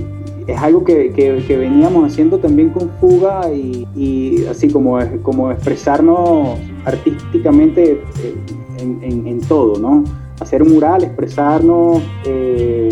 es 0.48 0.58
algo 0.60 0.84
que, 0.84 1.12
que, 1.12 1.44
que, 1.48 1.56
veníamos 1.56 2.12
haciendo 2.12 2.39
también 2.39 2.72
con 2.72 2.89
Fuga 3.00 3.54
y, 3.54 3.88
y 3.96 4.48
así 4.48 4.68
como, 4.68 4.98
como 5.22 5.51
expresarnos 5.51 6.58
artísticamente 6.86 8.01
en, 8.80 9.04
en, 9.04 9.27
en, 9.27 9.42
todo, 9.42 9.80
¿no? 9.80 10.04
Hacer 10.39 10.63
un 10.63 10.74
mural, 10.74 11.04
expresarnos 11.04 12.01
eh, 12.25 12.89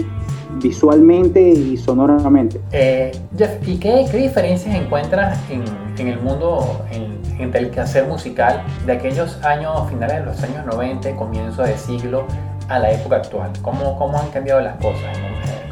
visualmente 0.63 1.41
y 1.41 1.77
sonoramente. 1.77 2.59
Eh, 2.71 3.11
Jeff, 3.37 3.67
¿y 3.67 3.77
qué, 3.77 4.05
qué 4.09 4.17
diferencias 4.17 4.73
encuentras 4.73 5.37
en, 5.51 5.63
en 5.97 6.07
el 6.07 6.19
mundo, 6.21 6.81
en, 6.91 7.19
entre 7.39 7.61
el 7.61 7.69
quehacer 7.69 8.07
musical 8.07 8.63
de 8.85 8.93
aquellos 8.93 9.43
años, 9.43 9.89
finales 9.89 10.21
de 10.21 10.25
los 10.25 10.41
años 10.41 10.65
90, 10.65 11.15
comienzo 11.15 11.63
de 11.63 11.77
siglo, 11.77 12.25
a 12.69 12.79
la 12.79 12.91
época 12.91 13.17
actual? 13.17 13.51
¿Cómo, 13.61 13.97
cómo 13.99 14.17
han 14.17 14.29
cambiado 14.29 14.61
las 14.61 14.77
cosas? 14.77 15.17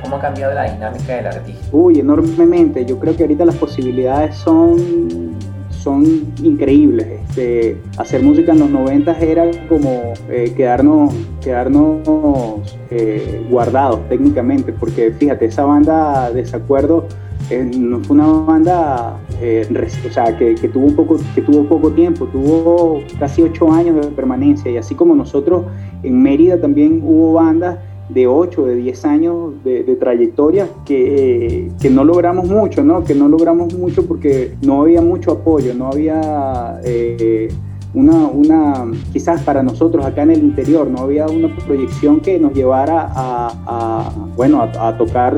¿Cómo 0.03 0.17
ha 0.17 0.19
cambiado 0.19 0.53
la 0.53 0.71
dinámica 0.71 1.15
del 1.15 1.27
artista? 1.27 1.65
Uy, 1.71 2.00
enormemente. 2.00 2.86
Yo 2.86 3.00
creo 3.00 3.15
que 3.15 3.24
ahorita 3.24 3.45
las 3.45 3.55
posibilidades 3.55 4.36
son, 4.36 5.38
son 5.69 6.03
increíbles. 6.43 7.21
Este, 7.31 7.77
hacer 7.97 8.23
música 8.23 8.51
en 8.51 8.59
los 8.59 8.69
90 8.69 9.19
era 9.19 9.50
como 9.69 10.11
eh, 10.29 10.53
quedarnos, 10.53 11.13
quedarnos 11.41 12.67
eh, 12.89 13.41
guardados 13.50 14.01
técnicamente, 14.09 14.73
porque 14.73 15.11
fíjate, 15.11 15.45
esa 15.45 15.63
banda 15.63 16.29
Desacuerdo 16.31 17.05
eh, 17.50 17.71
no 17.73 18.01
fue 18.01 18.17
una 18.17 18.27
banda 18.27 19.17
o 19.31 20.11
sea, 20.11 20.38
que, 20.38 20.55
que, 20.55 20.67
tuvo 20.67 20.88
un 20.88 20.95
poco, 20.95 21.19
que 21.33 21.41
tuvo 21.41 21.63
poco 21.63 21.91
tiempo, 21.91 22.25
tuvo 22.25 23.01
casi 23.17 23.41
ocho 23.43 23.71
años 23.71 23.95
de 23.95 24.11
permanencia 24.11 24.69
y 24.69 24.75
así 24.75 24.93
como 24.93 25.15
nosotros 25.15 25.63
en 26.03 26.21
Mérida 26.21 26.59
también 26.59 27.00
hubo 27.01 27.31
bandas 27.31 27.77
de 28.13 28.27
8, 28.27 28.65
de 28.65 28.75
10 28.75 29.06
años 29.06 29.63
de, 29.63 29.84
de 29.84 29.96
trayectoria 29.96 30.68
que, 30.86 31.72
que, 31.80 31.89
no 31.89 32.03
logramos 32.03 32.48
mucho, 32.48 32.84
¿no? 32.84 33.03
Que 33.03 33.15
no 33.15 33.27
logramos 33.27 33.74
mucho 33.74 34.06
porque 34.06 34.56
no 34.62 34.82
había 34.82 35.01
mucho 35.01 35.32
apoyo, 35.32 35.74
no 35.74 35.88
había 35.88 36.80
eh, 36.84 37.50
una, 37.94 38.27
una, 38.27 38.86
quizás 39.12 39.41
para 39.41 39.63
nosotros 39.63 40.06
acá 40.06 40.24
en 40.24 40.32
el 40.32 40.39
interior, 40.39 40.88
no 40.88 41.01
había 41.01 41.25
una 41.27 41.53
proyección 41.65 42.20
que 42.20 42.39
nos 42.39 42.53
llevara 42.53 43.12
a, 43.13 44.12
bueno, 44.36 44.62
a 44.62 44.98
tocar 44.98 45.38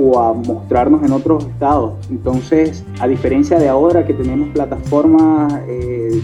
o 0.00 0.18
a 0.18 0.32
mostrarnos 0.32 1.04
en 1.04 1.12
otros 1.12 1.46
estados. 1.46 1.94
Entonces, 2.10 2.84
a 3.00 3.06
diferencia 3.06 3.58
de 3.58 3.68
ahora 3.68 4.06
que 4.06 4.14
tenemos 4.14 4.48
plataformas 4.50 5.60
eh, 5.68 6.20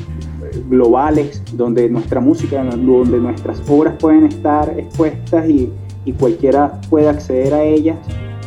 globales 0.68 1.42
donde 1.52 1.88
nuestra 1.88 2.20
música, 2.20 2.62
donde 2.64 3.18
nuestras 3.18 3.62
obras 3.68 3.94
pueden 3.98 4.26
estar 4.26 4.74
expuestas 4.78 5.48
y, 5.48 5.70
y 6.08 6.12
cualquiera 6.14 6.72
puede 6.88 7.06
acceder 7.06 7.52
a 7.52 7.62
ellas, 7.62 7.98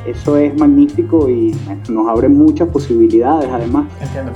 eso 0.08 0.36
es 0.38 0.58
magnífico 0.58 1.30
y 1.30 1.56
nos 1.90 2.10
abre 2.10 2.28
muchas 2.28 2.68
posibilidades 2.70 3.48
además. 3.52 3.86
Entiendo. 4.02 4.32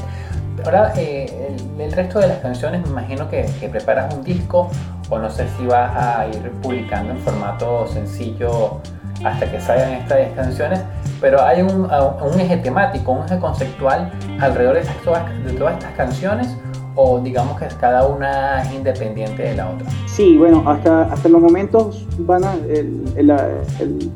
Ahora, 0.63 0.93
eh, 0.95 1.49
el, 1.49 1.81
el, 1.81 1.91
resto 1.91 2.19
de 2.19 2.27
las 2.27 2.37
canciones, 2.39 2.83
me 2.83 2.89
imagino 2.89 3.27
que, 3.29 3.47
que, 3.59 3.67
preparas 3.67 4.13
un 4.13 4.23
disco 4.23 4.69
o 5.09 5.19
no 5.19 5.29
sé 5.29 5.47
si 5.57 5.65
vas 5.65 5.95
a 5.95 6.27
ir 6.27 6.51
publicando 6.61 7.11
en 7.11 7.17
formato 7.19 7.87
sencillo 7.87 8.79
hasta 9.23 9.51
que 9.51 9.59
salgan 9.59 9.93
estas 9.93 10.29
canciones, 10.35 10.81
pero 11.19 11.41
hay 11.41 11.61
un, 11.61 11.89
un 11.89 12.39
eje 12.39 12.57
temático, 12.57 13.11
un 13.11 13.25
eje 13.25 13.39
conceptual 13.39 14.11
alrededor 14.39 14.75
de, 14.75 14.81
estas, 14.81 15.43
de 15.45 15.53
todas 15.53 15.73
estas 15.75 15.93
canciones 15.93 16.55
o 16.95 17.19
digamos 17.19 17.59
que 17.59 17.67
cada 17.79 18.07
una 18.07 18.61
es 18.61 18.73
independiente 18.73 19.43
de 19.43 19.55
la 19.55 19.69
otra? 19.69 19.87
Sí, 20.07 20.37
bueno, 20.37 20.63
hasta, 20.65 21.03
hasta 21.03 21.29
los 21.29 21.41
momentos 21.41 22.05
van 22.19 22.43
a, 22.43 22.55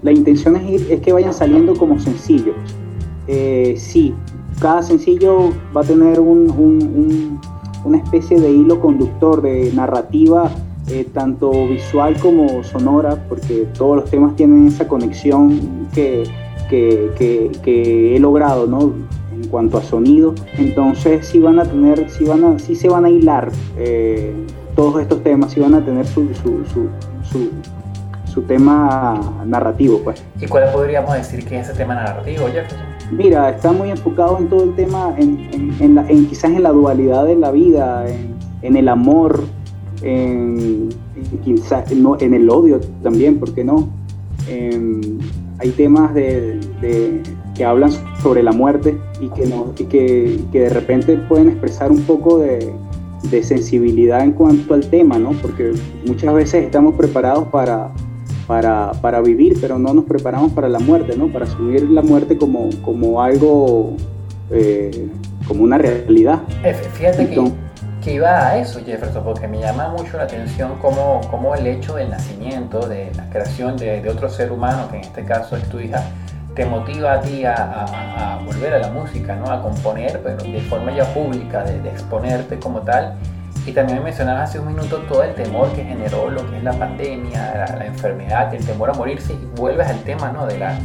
la 0.01 0.11
intención 0.11 0.55
es, 0.55 0.69
ir, 0.69 0.91
es, 0.91 1.01
que 1.01 1.13
vayan 1.13 1.33
saliendo 1.33 1.75
como 1.75 1.99
sencillos. 1.99 2.55
Eh, 3.27 3.75
sí, 3.77 4.15
cada 4.59 4.81
sencillo 4.81 5.51
va 5.75 5.81
a 5.81 5.83
tener 5.83 6.19
un, 6.19 6.49
un, 6.49 6.81
un, 6.81 7.41
una 7.85 7.97
especie 7.97 8.39
de 8.39 8.51
hilo 8.51 8.79
conductor 8.79 9.41
de 9.41 9.71
narrativa, 9.73 10.49
eh, 10.87 11.05
tanto 11.13 11.51
visual 11.67 12.17
como 12.19 12.63
sonora, 12.63 13.23
porque 13.27 13.67
todos 13.77 13.97
los 13.97 14.09
temas 14.09 14.35
tienen 14.35 14.67
esa 14.67 14.87
conexión 14.87 15.87
que, 15.93 16.23
que, 16.69 17.51
que 17.61 18.15
he 18.15 18.19
logrado, 18.19 18.65
¿no? 18.67 18.93
En 19.41 19.47
cuanto 19.49 19.77
a 19.77 19.81
sonido. 19.81 20.33
Entonces 20.57 21.27
sí 21.27 21.39
van 21.39 21.59
a 21.59 21.65
tener, 21.65 22.09
sí, 22.09 22.23
van 22.25 22.43
a, 22.43 22.59
sí 22.59 22.75
se 22.75 22.89
van 22.89 23.05
a 23.05 23.09
hilar 23.09 23.49
eh, 23.77 24.33
todos 24.75 25.01
estos 25.01 25.23
temas, 25.23 25.51
sí 25.51 25.59
van 25.59 25.73
a 25.73 25.83
tener 25.83 26.05
su, 26.05 26.27
su, 26.33 26.63
su, 26.65 26.89
su, 27.23 27.49
su 28.25 28.41
tema 28.43 29.41
narrativo. 29.45 29.99
Pues. 29.99 30.23
¿Y 30.39 30.47
cuál 30.47 30.71
podríamos 30.71 31.13
decir 31.13 31.45
que 31.45 31.59
es 31.59 31.69
ese 31.69 31.77
tema 31.77 31.95
narrativo, 31.95 32.45
Jefferson? 32.47 32.79
Mira, 33.11 33.49
está 33.49 33.71
muy 33.71 33.89
enfocado 33.89 34.37
en 34.37 34.49
todo 34.49 34.63
el 34.63 34.75
tema, 34.75 35.15
en, 35.17 35.49
en, 35.51 35.75
en, 35.79 35.95
la, 35.95 36.07
en 36.07 36.27
quizás 36.27 36.51
en 36.51 36.63
la 36.63 36.71
dualidad 36.71 37.25
de 37.25 37.35
la 37.35 37.51
vida, 37.51 38.05
en, 38.61 38.77
el 38.77 38.87
amor, 38.87 39.45
en, 40.03 40.89
quizás 41.43 41.91
no, 41.91 42.19
en 42.19 42.35
el 42.35 42.49
odio 42.49 42.79
también, 43.01 43.39
¿por 43.39 43.53
qué 43.53 43.63
no? 43.63 43.89
hay 45.59 45.71
temas 45.71 46.13
de, 46.13 46.59
de 46.81 47.21
que 47.59 47.65
hablan 47.65 47.91
sobre 48.21 48.41
la 48.41 48.53
muerte 48.53 48.97
y 49.19 49.27
que, 49.27 49.45
no, 49.45 49.73
y 49.77 49.83
que, 49.83 50.39
que 50.49 50.61
de 50.61 50.69
repente 50.69 51.17
pueden 51.17 51.49
expresar 51.49 51.91
un 51.91 52.03
poco 52.03 52.37
de, 52.39 52.73
de, 53.23 53.43
sensibilidad 53.43 54.21
en 54.21 54.31
cuanto 54.31 54.75
al 54.75 54.89
tema, 54.89 55.19
¿no? 55.19 55.31
Porque 55.41 55.73
muchas 56.07 56.33
veces 56.33 56.63
estamos 56.63 56.95
preparados 56.95 57.49
para, 57.49 57.91
para, 58.47 58.93
para, 59.01 59.19
vivir, 59.19 59.57
pero 59.59 59.77
no 59.77 59.93
nos 59.93 60.05
preparamos 60.05 60.53
para 60.53 60.69
la 60.69 60.79
muerte, 60.79 61.17
¿no? 61.17 61.27
Para 61.27 61.43
asumir 61.43 61.83
la 61.89 62.01
muerte 62.01 62.37
como, 62.37 62.69
como 62.81 63.21
algo, 63.21 63.97
eh, 64.51 65.09
como 65.45 65.65
una 65.65 65.77
realidad. 65.77 66.43
Fíjate 66.93 67.23
Entonces, 67.23 67.57
que, 67.99 68.05
que, 68.05 68.13
iba 68.13 68.47
a 68.47 68.57
eso, 68.57 68.79
Jefferson, 68.85 69.21
porque 69.21 69.49
me 69.49 69.59
llama 69.59 69.89
mucho 69.89 70.15
la 70.15 70.23
atención 70.23 70.75
cómo, 70.81 71.19
cómo 71.29 71.55
el 71.55 71.67
hecho 71.67 71.95
del 71.95 72.09
nacimiento, 72.09 72.87
de 72.87 73.11
la 73.17 73.29
creación 73.29 73.75
de, 73.75 74.01
de 74.01 74.09
otro 74.09 74.29
ser 74.29 74.49
humano, 74.49 74.87
que 74.89 74.95
en 74.95 75.01
este 75.01 75.25
caso 75.25 75.57
es 75.57 75.63
tu 75.67 75.77
hija, 75.81 76.09
te 76.59 76.65
motiva 76.65 77.13
a 77.13 77.21
ti 77.21 77.45
a, 77.45 77.53
a, 77.55 78.33
a, 78.33 78.43
volver 78.43 78.73
a 78.73 78.79
la 78.79 78.89
música, 78.89 79.33
¿no? 79.33 79.49
A 79.49 79.61
componer, 79.61 80.19
pero 80.21 80.43
de 80.43 80.59
forma 80.59 80.91
ya 80.91 81.05
pública, 81.13 81.63
de, 81.63 81.79
de, 81.79 81.87
exponerte 81.87 82.59
como 82.59 82.81
tal. 82.81 83.15
Y 83.65 83.71
también 83.71 84.03
mencionabas 84.03 84.49
hace 84.49 84.59
un 84.59 84.67
minuto 84.67 84.97
todo 85.07 85.23
el 85.23 85.33
temor 85.35 85.71
que 85.71 85.85
generó 85.85 86.29
lo 86.29 86.45
que 86.49 86.57
es 86.57 86.63
la 86.65 86.73
pandemia, 86.73 87.65
la, 87.65 87.77
la, 87.77 87.85
enfermedad, 87.85 88.53
el 88.53 88.65
temor 88.65 88.89
a 88.89 88.93
morirse, 88.93 89.31
y 89.31 89.49
vuelves 89.55 89.87
al 89.87 90.01
tema, 90.01 90.33
¿no? 90.33 90.47
De 90.47 90.59
la, 90.59 90.77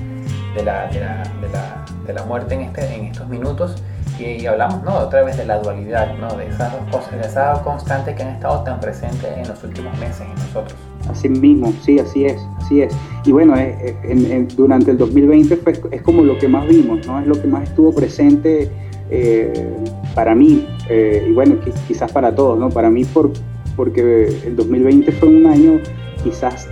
de 0.54 0.62
la, 0.62 0.86
de 0.86 1.00
la, 1.00 1.84
de 2.06 2.12
la, 2.12 2.22
muerte 2.22 2.54
en, 2.54 2.60
este, 2.60 2.94
en 2.94 3.06
estos 3.06 3.26
minutos 3.28 3.82
y, 4.18 4.46
hablamos 4.46 4.82
¿no? 4.84 4.94
otra 4.94 5.24
vez 5.24 5.36
de 5.36 5.44
la 5.44 5.58
dualidad, 5.58 6.14
¿no? 6.18 6.28
de 6.36 6.46
esas 6.46 6.72
dos 6.72 6.82
cosas, 6.90 7.18
de 7.18 7.26
esa 7.26 7.60
constante 7.64 8.14
que 8.14 8.22
han 8.22 8.28
estado 8.28 8.62
tan 8.62 8.78
presentes 8.78 9.36
en 9.36 9.48
los 9.48 9.62
últimos 9.64 9.96
meses 9.98 10.20
en 10.20 10.34
nosotros. 10.34 10.78
Así 11.10 11.28
mismo, 11.28 11.72
sí, 11.82 11.98
así 11.98 12.26
es, 12.26 12.40
así 12.64 12.82
es. 12.82 12.94
Y 13.24 13.32
bueno, 13.32 13.56
eh, 13.56 13.94
eh, 14.02 14.46
durante 14.56 14.90
el 14.90 14.98
2020 14.98 15.56
fue, 15.56 15.72
es 15.90 16.02
como 16.02 16.22
lo 16.22 16.38
que 16.38 16.48
más 16.48 16.66
vimos, 16.66 17.06
¿no? 17.06 17.20
es 17.20 17.26
lo 17.26 17.40
que 17.40 17.46
más 17.46 17.68
estuvo 17.68 17.94
presente 17.94 18.70
eh, 19.10 19.52
para 20.14 20.34
mí, 20.34 20.66
y 20.90 21.32
bueno, 21.32 21.56
quizás 21.88 22.10
para 22.12 22.34
todos, 22.34 22.58
¿no? 22.58 22.70
para 22.70 22.90
mí 22.90 23.04
por, 23.04 23.30
porque 23.76 24.28
el 24.46 24.56
2020 24.56 25.12
fue 25.12 25.28
un 25.28 25.46
año 25.46 25.80
quizás 26.22 26.68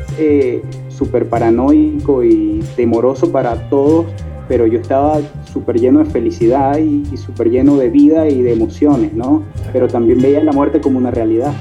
súper 0.89 1.29
paranoico 1.29 2.23
y 2.23 2.61
temoroso 2.77 3.31
para 3.31 3.69
todos 3.69 4.07
pero 4.49 4.67
yo 4.67 4.81
estaba 4.81 5.19
súper 5.51 5.79
lleno 5.81 6.01
de 6.01 6.07
felicidad 6.07 6.77
y, 6.77 7.17
súper 7.17 7.49
lleno 7.49 7.77
de 7.77 7.89
vida 7.89 8.29
y 8.29 8.43
de 8.43 8.53
emociones, 8.53 9.15
¿no? 9.15 9.45
Pero 9.73 9.89
también 9.89 10.21
veía 10.21 10.43
la 10.43 10.53
muerte 10.53 10.81
como 10.81 10.99
una 10.99 11.11
realidad. 11.11 11.55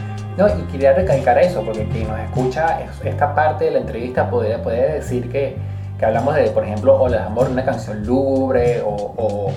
Y 0.48 0.72
quería 0.72 0.94
recalcar 0.94 1.38
eso, 1.38 1.62
porque 1.64 1.88
quien 1.90 2.08
nos 2.08 2.20
escucha 2.20 2.80
esta 3.04 3.36
parte 3.36 3.66
de 3.66 3.72
la 3.72 3.80
entrevista 3.80 4.30
puede, 4.30 4.58
puede 4.60 4.94
decir 4.94 5.30
que, 5.30 5.56
que 6.00 6.06
hablamos 6.06 6.36
de, 6.36 6.50
por 6.50 6.64
ejemplo, 6.64 7.00
Ola 7.00 7.18
de 7.18 7.24
Amor, 7.24 7.50
una 7.50 7.64
canción 7.64 8.06
lúgubre 8.06 8.82
o, 8.84 9.52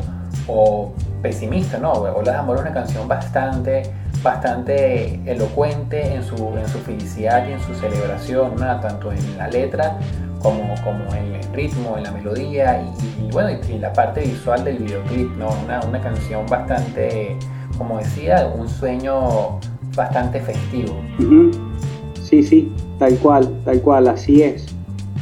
o, 0.47 0.93
pesimista, 1.23 1.79
¿no? 1.79 1.93
Ola 1.93 2.33
de 2.33 2.39
Amor 2.39 2.57
es 2.57 2.63
una 2.63 2.75
canción 2.75 3.09
bastante, 3.09 3.83
bastante 4.23 5.21
elocuente 5.25 6.15
en 6.15 6.23
su, 6.23 6.37
en 6.59 6.69
su 6.69 6.79
felicidad 6.81 7.47
y 7.49 7.53
en 7.53 7.61
su 7.61 7.75
celebración, 7.75 8.57
¿no? 8.57 8.81
tanto 8.81 9.11
en 9.11 9.39
la 9.39 9.49
letra 9.49 9.97
como, 10.43 10.75
como 10.85 11.15
en 11.15 11.37
el 11.37 11.53
ritmo, 11.55 11.97
en 11.97 12.03
la 12.03 12.11
melodía 12.11 12.83
y, 13.19 13.31
bueno, 13.31 13.59
y, 13.67 13.79
la 13.79 13.93
parte 13.95 14.21
visual 14.21 14.63
del 14.65 14.77
videoclip, 14.77 15.31
¿no? 15.39 15.49
Una, 15.65 15.81
una, 15.81 16.01
canción 16.03 16.45
bastante, 16.47 17.39
como 17.79 17.99
decía, 17.99 18.53
un 18.55 18.69
sueño 18.69 19.59
bastante 19.95 20.41
festivo. 20.41 20.97
Sí, 22.23 22.43
sí, 22.43 22.73
tal 22.99 23.17
cual, 23.19 23.53
tal 23.65 23.81
cual, 23.81 24.09
así 24.09 24.43
es. 24.43 24.67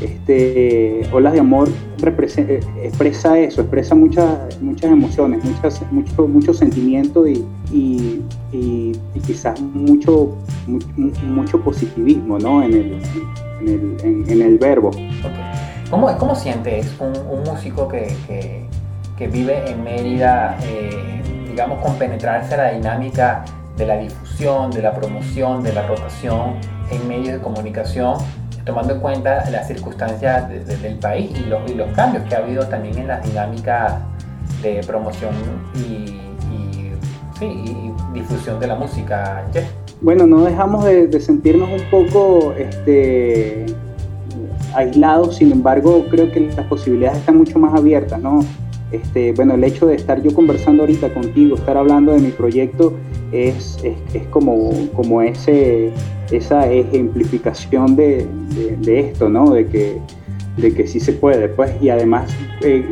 Este, 0.00 1.08
Olas 1.12 1.32
de 1.32 1.40
Amor 1.40 1.68
eh, 1.68 2.60
expresa 2.82 3.38
eso, 3.38 3.60
expresa 3.60 3.94
muchas, 3.94 4.60
muchas 4.60 4.90
emociones, 4.90 5.44
muchas, 5.44 5.80
mucho, 5.92 6.26
mucho 6.26 6.52
sentimiento 6.52 7.28
y, 7.28 7.44
y, 7.70 8.92
quizás 9.24 9.60
mucho, 9.60 10.36
mucho, 10.66 11.60
positivismo 11.60 12.38
¿no? 12.40 12.64
en, 12.64 12.72
el, 12.72 13.02
en, 13.60 13.96
el, 14.02 14.28
en, 14.28 14.42
el 14.42 14.58
verbo. 14.58 14.90
¿Cómo, 15.90 16.16
¿Cómo, 16.18 16.34
sientes 16.34 16.92
un, 16.98 17.12
un 17.30 17.44
músico 17.44 17.86
que, 17.86 18.12
que, 18.26 18.64
que, 19.16 19.28
vive 19.28 19.70
en 19.70 19.84
Mérida, 19.84 20.58
eh, 20.64 21.22
digamos, 21.48 21.80
con 21.80 21.94
penetrarse 21.96 22.54
a 22.54 22.56
la 22.56 22.72
dinámica 22.72 23.44
de 23.82 23.88
la 23.88 23.98
difusión, 23.98 24.70
de 24.70 24.80
la 24.80 24.94
promoción, 24.94 25.62
de 25.62 25.72
la 25.72 25.86
rotación 25.86 26.54
en 26.90 27.08
medios 27.08 27.34
de 27.34 27.40
comunicación? 27.40 28.16
tomando 28.64 28.94
en 28.94 29.00
cuenta 29.00 29.50
las 29.50 29.66
circunstancias 29.66 30.48
del 30.48 30.94
país 31.00 31.32
y 31.36 31.48
los, 31.48 31.68
los, 31.74 31.88
cambios 31.96 32.22
que 32.28 32.36
ha 32.36 32.38
habido 32.38 32.64
también 32.68 32.96
en 32.96 33.08
las 33.08 33.24
dinámicas 33.24 33.94
de 34.62 34.80
promoción 34.86 35.34
y, 35.74 36.20
difusión 38.14 38.60
de 38.60 38.68
la 38.68 38.76
música. 38.76 39.44
Bueno, 40.00 40.28
no 40.28 40.44
dejamos 40.44 40.84
de, 40.84 41.20
sentirnos 41.20 41.68
un 41.70 41.90
poco 41.90 42.52
este, 42.52 43.66
aislados, 44.76 45.38
sin 45.38 45.50
embargo 45.50 46.06
creo 46.08 46.30
que 46.30 46.38
las 46.38 46.66
posibilidades 46.66 47.18
están 47.18 47.38
mucho 47.38 47.58
más 47.58 47.74
abiertas, 47.74 48.20
¿no? 48.20 48.44
Este, 48.92 49.32
bueno, 49.32 49.54
el 49.54 49.64
hecho 49.64 49.86
de 49.86 49.96
estar 49.96 50.22
yo 50.22 50.32
conversando 50.34 50.82
ahorita 50.84 51.12
contigo, 51.12 51.56
estar 51.56 51.76
hablando 51.76 52.12
de 52.12 52.20
mi 52.20 52.30
proyecto, 52.30 52.94
es, 53.33 53.79
es, 53.83 54.27
como, 54.29 54.71
como 54.95 55.23
ese, 55.23 55.90
esa 56.31 56.71
ejemplificación 56.71 57.97
de, 57.97 58.27
esto, 58.87 59.29
¿no? 59.29 59.51
De 59.51 59.66
que, 59.66 59.99
de 60.59 60.75
que 60.75 60.87
sí 60.87 61.01
se 61.01 61.12
puede. 61.14 61.49
Pues, 61.49 61.71
y 61.81 61.88
además, 61.88 62.31
eh, 62.61 62.85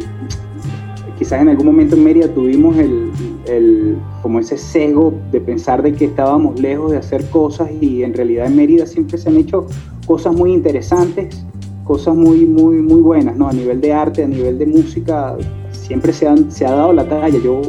quizás 1.18 1.42
en 1.42 1.50
algún 1.50 1.66
momento 1.66 1.94
en 1.94 2.04
Mérida 2.04 2.28
tuvimos 2.28 2.76
el, 2.78 3.10
el, 3.46 3.96
como 4.22 4.40
ese 4.40 4.56
sesgo 4.56 5.12
de 5.30 5.40
pensar 5.40 5.82
de 5.82 5.92
que 5.92 6.06
estábamos 6.06 6.58
lejos 6.58 6.92
de 6.92 6.96
hacer 6.96 7.28
cosas 7.28 7.70
y 7.80 8.02
en 8.02 8.14
realidad 8.14 8.46
en 8.46 8.56
Mérida 8.56 8.86
siempre 8.86 9.18
se 9.18 9.28
han 9.28 9.36
hecho 9.36 9.66
cosas 10.06 10.34
muy 10.34 10.52
interesantes, 10.52 11.44
cosas 11.84 12.14
muy, 12.16 12.46
muy, 12.46 12.78
muy 12.78 13.02
buenas, 13.02 13.36
¿no? 13.36 13.48
A 13.48 13.52
nivel 13.52 13.80
de 13.80 13.92
arte, 13.92 14.24
a 14.24 14.28
nivel 14.28 14.58
de 14.58 14.66
música, 14.66 15.36
siempre 15.72 16.12
se, 16.12 16.26
han, 16.26 16.50
se 16.50 16.64
ha 16.64 16.70
dado 16.70 16.92
la 16.92 17.06
talla. 17.06 17.38
Yo, 17.44 17.60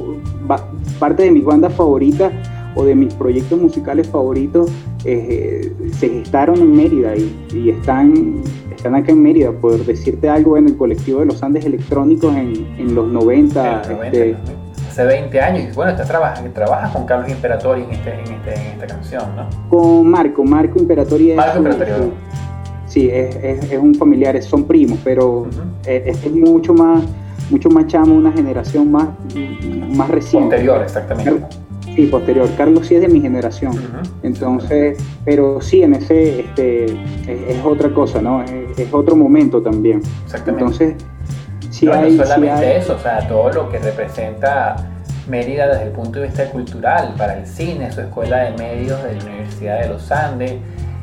parte 0.99 1.23
de 1.23 1.31
mis 1.31 1.43
bandas 1.43 1.73
favoritas 1.73 2.31
o 2.75 2.85
de 2.85 2.95
mis 2.95 3.13
proyectos 3.13 3.59
musicales 3.59 4.07
favoritos 4.07 4.71
eh, 5.05 5.73
se 5.97 6.09
gestaron 6.09 6.57
en 6.59 6.75
Mérida 6.75 7.15
y, 7.15 7.69
están, 7.69 8.41
están 8.75 8.95
acá 8.95 9.11
en 9.11 9.21
Mérida. 9.21 9.51
Por 9.51 9.85
decirte 9.85 10.29
algo, 10.29 10.57
en 10.57 10.67
el 10.67 10.77
colectivo 10.77 11.19
de 11.19 11.25
los 11.27 11.41
Andes 11.43 11.65
Electrónicos 11.65 12.35
en, 12.35 12.95
los 12.95 13.07
90. 13.07 13.81
Este, 13.81 14.37
hace 14.89 15.03
20 15.03 15.41
años. 15.41 15.69
Y 15.71 15.75
bueno, 15.75 15.91
estás 15.91 16.07
trabajas 16.07 16.91
con 16.91 17.05
Carlos 17.05 17.29
Imperatori 17.29 17.83
en, 17.83 17.91
este, 17.91 18.13
en, 18.13 18.33
este, 18.33 18.53
en 18.53 18.67
esta 18.73 18.87
canción, 18.87 19.35
¿no? 19.35 19.49
Con 19.69 20.09
Marco, 20.09 20.43
Marco 20.43 20.79
Imperatori. 20.79 21.33
Marco 21.33 21.57
Imperatori. 21.57 22.11
sí, 22.85 23.09
es, 23.09 23.35
es, 23.35 23.77
un 23.77 23.95
familiar, 23.95 24.41
son 24.41 24.65
primos, 24.65 24.99
pero 25.03 25.47
es, 25.85 26.23
es 26.23 26.31
mucho 26.31 26.73
más 26.73 27.03
mucho 27.51 27.69
más 27.69 27.85
chamo, 27.87 28.15
una 28.15 28.31
generación 28.31 28.91
más, 28.91 29.09
más 29.89 30.09
reciente. 30.09 30.55
Posterior, 30.55 30.81
exactamente. 30.81 31.45
Sí, 31.95 32.05
posterior. 32.05 32.49
Carlos 32.57 32.87
sí 32.87 32.95
es 32.95 33.01
de 33.01 33.09
mi 33.09 33.21
generación. 33.21 33.73
Entonces, 34.23 34.97
pero 35.25 35.61
sí, 35.61 35.83
en 35.83 35.95
ese, 35.95 36.41
este, 36.41 36.85
es, 36.85 37.63
otra 37.63 37.93
cosa, 37.93 38.21
¿no? 38.21 38.43
Es, 38.43 38.93
otro 38.93 39.15
momento 39.15 39.61
también. 39.61 40.01
Exactamente. 40.25 40.63
Entonces, 40.63 40.95
sí 41.69 41.85
no, 41.85 41.93
hay... 41.93 42.13
No 42.13 42.23
solamente 42.23 42.77
eso, 42.77 42.95
o 42.95 42.99
sea, 42.99 43.27
todo 43.27 43.51
lo 43.51 43.69
que 43.69 43.79
representa 43.79 44.75
Mérida 45.27 45.67
desde 45.67 45.83
el 45.83 45.91
punto 45.91 46.19
de 46.19 46.27
vista 46.27 46.49
cultural, 46.49 47.13
para 47.17 47.37
el 47.37 47.45
cine, 47.45 47.91
su 47.91 48.01
escuela 48.01 48.37
de 48.37 48.51
medios 48.57 49.03
de 49.03 49.15
la 49.15 49.23
Universidad 49.23 49.81
de 49.81 49.89
los 49.89 50.11
Andes, 50.11 50.55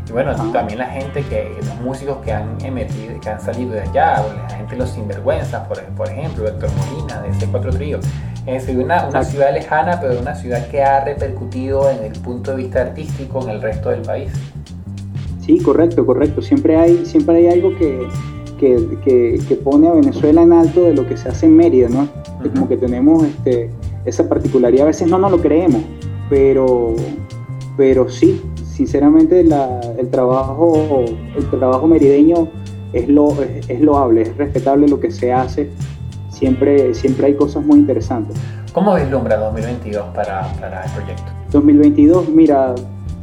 y 0.09 0.12
bueno, 0.12 0.35
también 0.53 0.79
la 0.79 0.87
gente 0.87 1.23
que, 1.23 1.55
los 1.59 1.81
músicos 1.81 2.18
que 2.25 2.33
han 2.33 2.57
emitido, 2.64 3.21
que 3.21 3.29
han 3.29 3.40
salido 3.40 3.73
de 3.73 3.81
allá, 3.81 4.25
la 4.49 4.57
gente 4.57 4.77
los 4.77 4.90
sinvergüenzas, 4.90 5.66
por, 5.68 5.83
por 5.83 6.09
ejemplo, 6.09 6.49
Héctor 6.49 6.71
Molina, 6.77 7.21
de 7.21 7.31
C4 7.31 7.71
Trío. 7.75 7.99
Es 8.47 8.66
decir, 8.66 8.83
una, 8.83 9.07
una 9.07 9.23
ciudad 9.23 9.53
lejana, 9.53 10.01
pero 10.01 10.18
una 10.18 10.35
ciudad 10.35 10.66
que 10.68 10.83
ha 10.83 11.05
repercutido 11.05 11.90
en 11.90 12.05
el 12.05 12.12
punto 12.21 12.53
de 12.53 12.57
vista 12.57 12.81
artístico 12.81 13.42
en 13.42 13.51
el 13.51 13.61
resto 13.61 13.90
del 13.90 14.01
país. 14.01 14.31
Sí, 15.44 15.59
correcto, 15.59 16.07
correcto. 16.07 16.40
Siempre 16.40 16.77
hay, 16.77 17.05
siempre 17.05 17.37
hay 17.37 17.49
algo 17.49 17.77
que, 17.77 18.09
que, 18.59 19.38
que, 19.47 19.57
pone 19.57 19.88
a 19.88 19.92
Venezuela 19.92 20.42
en 20.42 20.53
alto 20.53 20.85
de 20.85 20.94
lo 20.94 21.07
que 21.07 21.16
se 21.16 21.29
hace 21.29 21.47
en 21.47 21.57
Mérida, 21.57 21.88
¿no? 21.88 22.09
Como 22.55 22.68
que 22.68 22.77
tenemos 22.77 23.25
este, 23.25 23.71
esa 24.05 24.29
particularidad, 24.29 24.85
a 24.85 24.88
veces 24.88 25.09
no 25.09 25.18
nos 25.18 25.31
lo 25.31 25.40
creemos, 25.40 25.83
pero, 26.31 26.94
pero 27.77 28.09
sí, 28.09 28.42
sinceramente 28.79 29.41
el, 29.41 30.09
trabajo, 30.09 31.05
el 31.37 31.51
trabajo 31.51 31.88
merideño 31.88 32.49
es, 32.93 33.09
lo, 33.09 33.35
es, 33.43 33.81
loable, 33.81 34.23
es 34.23 34.37
respetable 34.37 34.87
lo 34.87 35.01
que 35.01 35.11
se 35.11 35.33
hace. 35.33 35.69
Siempre, 36.31 36.95
siempre 36.95 37.27
hay 37.27 37.35
cosas 37.35 37.64
muy 37.64 37.81
interesantes. 37.81 38.37
¿Cómo 38.73 38.95
vislumbra 38.95 39.37
2022 39.37 40.14
para, 40.14 40.53
para 40.61 40.85
el 40.85 40.91
proyecto? 40.93 41.25
2022, 41.51 42.29
mira, 42.29 42.77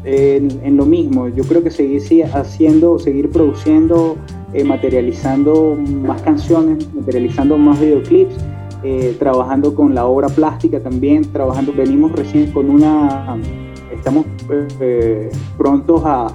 en, 0.03 0.75
lo 0.75 0.85
mismo, 0.85 1.29
yo 1.29 1.45
creo 1.45 1.63
que 1.63 1.71
seguir 1.71 2.25
haciendo, 2.33 2.99
seguir 2.99 3.31
produciendo, 3.31 4.17
eh, 4.51 4.65
materializando 4.65 5.77
más 5.79 6.21
canciones, 6.21 6.93
materializando 6.93 7.57
más 7.57 7.79
videoclips, 7.79 8.35
eh, 8.83 9.15
trabajando 9.17 9.73
con 9.73 9.95
la 9.95 10.05
obra 10.05 10.27
plástica 10.27 10.81
también, 10.81 11.31
trabajando, 11.31 11.71
venimos 11.71 12.11
recién 12.11 12.51
con 12.51 12.69
una 12.69 13.37
estamos 13.95 14.25
eh, 14.79 15.29
prontos 15.57 16.01
a, 16.05 16.27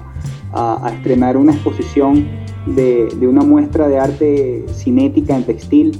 estrenar 0.93 1.37
una 1.37 1.53
exposición 1.53 2.27
de, 2.65 3.07
una 3.21 3.41
muestra 3.41 3.87
de 3.87 3.97
arte 3.97 4.65
cinética 4.67 5.33
en 5.33 5.45
textil, 5.45 5.97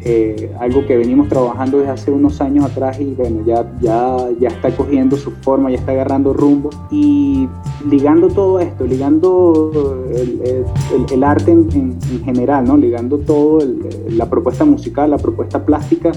eh, 0.00 0.50
algo 0.58 0.84
que 0.84 0.96
venimos 0.96 1.28
trabajando 1.28 1.78
desde 1.78 1.92
hace 1.92 2.10
unos 2.10 2.40
años 2.40 2.64
atrás 2.64 2.98
y 2.98 3.14
bueno, 3.14 3.44
ya, 3.46 3.64
ya, 3.80 4.16
ya 4.40 4.48
está 4.48 4.74
cogiendo 4.74 5.16
su 5.16 5.30
forma, 5.30 5.70
ya 5.70 5.76
está 5.76 5.92
agarrando 5.92 6.32
rumbo 6.32 6.70
y 6.90 7.48
ligando 7.88 8.26
todo 8.26 8.58
esto, 8.58 8.84
ligando 8.84 9.70
el, 10.12 11.22
arte 11.22 11.52
en, 11.52 12.00
general, 12.24 12.64
¿no? 12.64 12.76
ligando 12.76 13.18
todo 13.18 13.60
la 14.08 14.28
propuesta 14.28 14.64
musical, 14.64 15.12
la 15.12 15.18
propuesta 15.18 15.64
plástica 15.64 16.10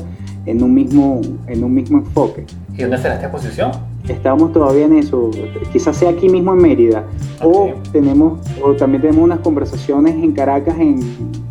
en 0.47 0.63
un 0.63 0.73
mismo, 0.73 1.21
en 1.45 1.63
un 1.63 1.71
mismo 1.71 1.99
enfoque. 1.99 2.45
¿Y 2.75 2.81
dónde 2.81 2.97
será 2.97 3.13
esta 3.15 3.27
exposición? 3.27 3.71
Estamos 4.07 4.53
todavía 4.53 4.85
en 4.85 4.97
eso, 4.97 5.31
quizás 5.73 5.97
sea 5.97 6.11
aquí 6.11 6.29
mismo 6.29 6.53
en 6.53 6.59
Mérida, 6.59 7.03
o 7.41 7.73
tenemos, 7.91 8.39
o 8.61 8.73
también 8.73 9.01
tenemos 9.01 9.23
unas 9.23 9.39
conversaciones 9.39 10.13
en 10.15 10.31
Caracas, 10.31 10.75
en, 10.77 10.99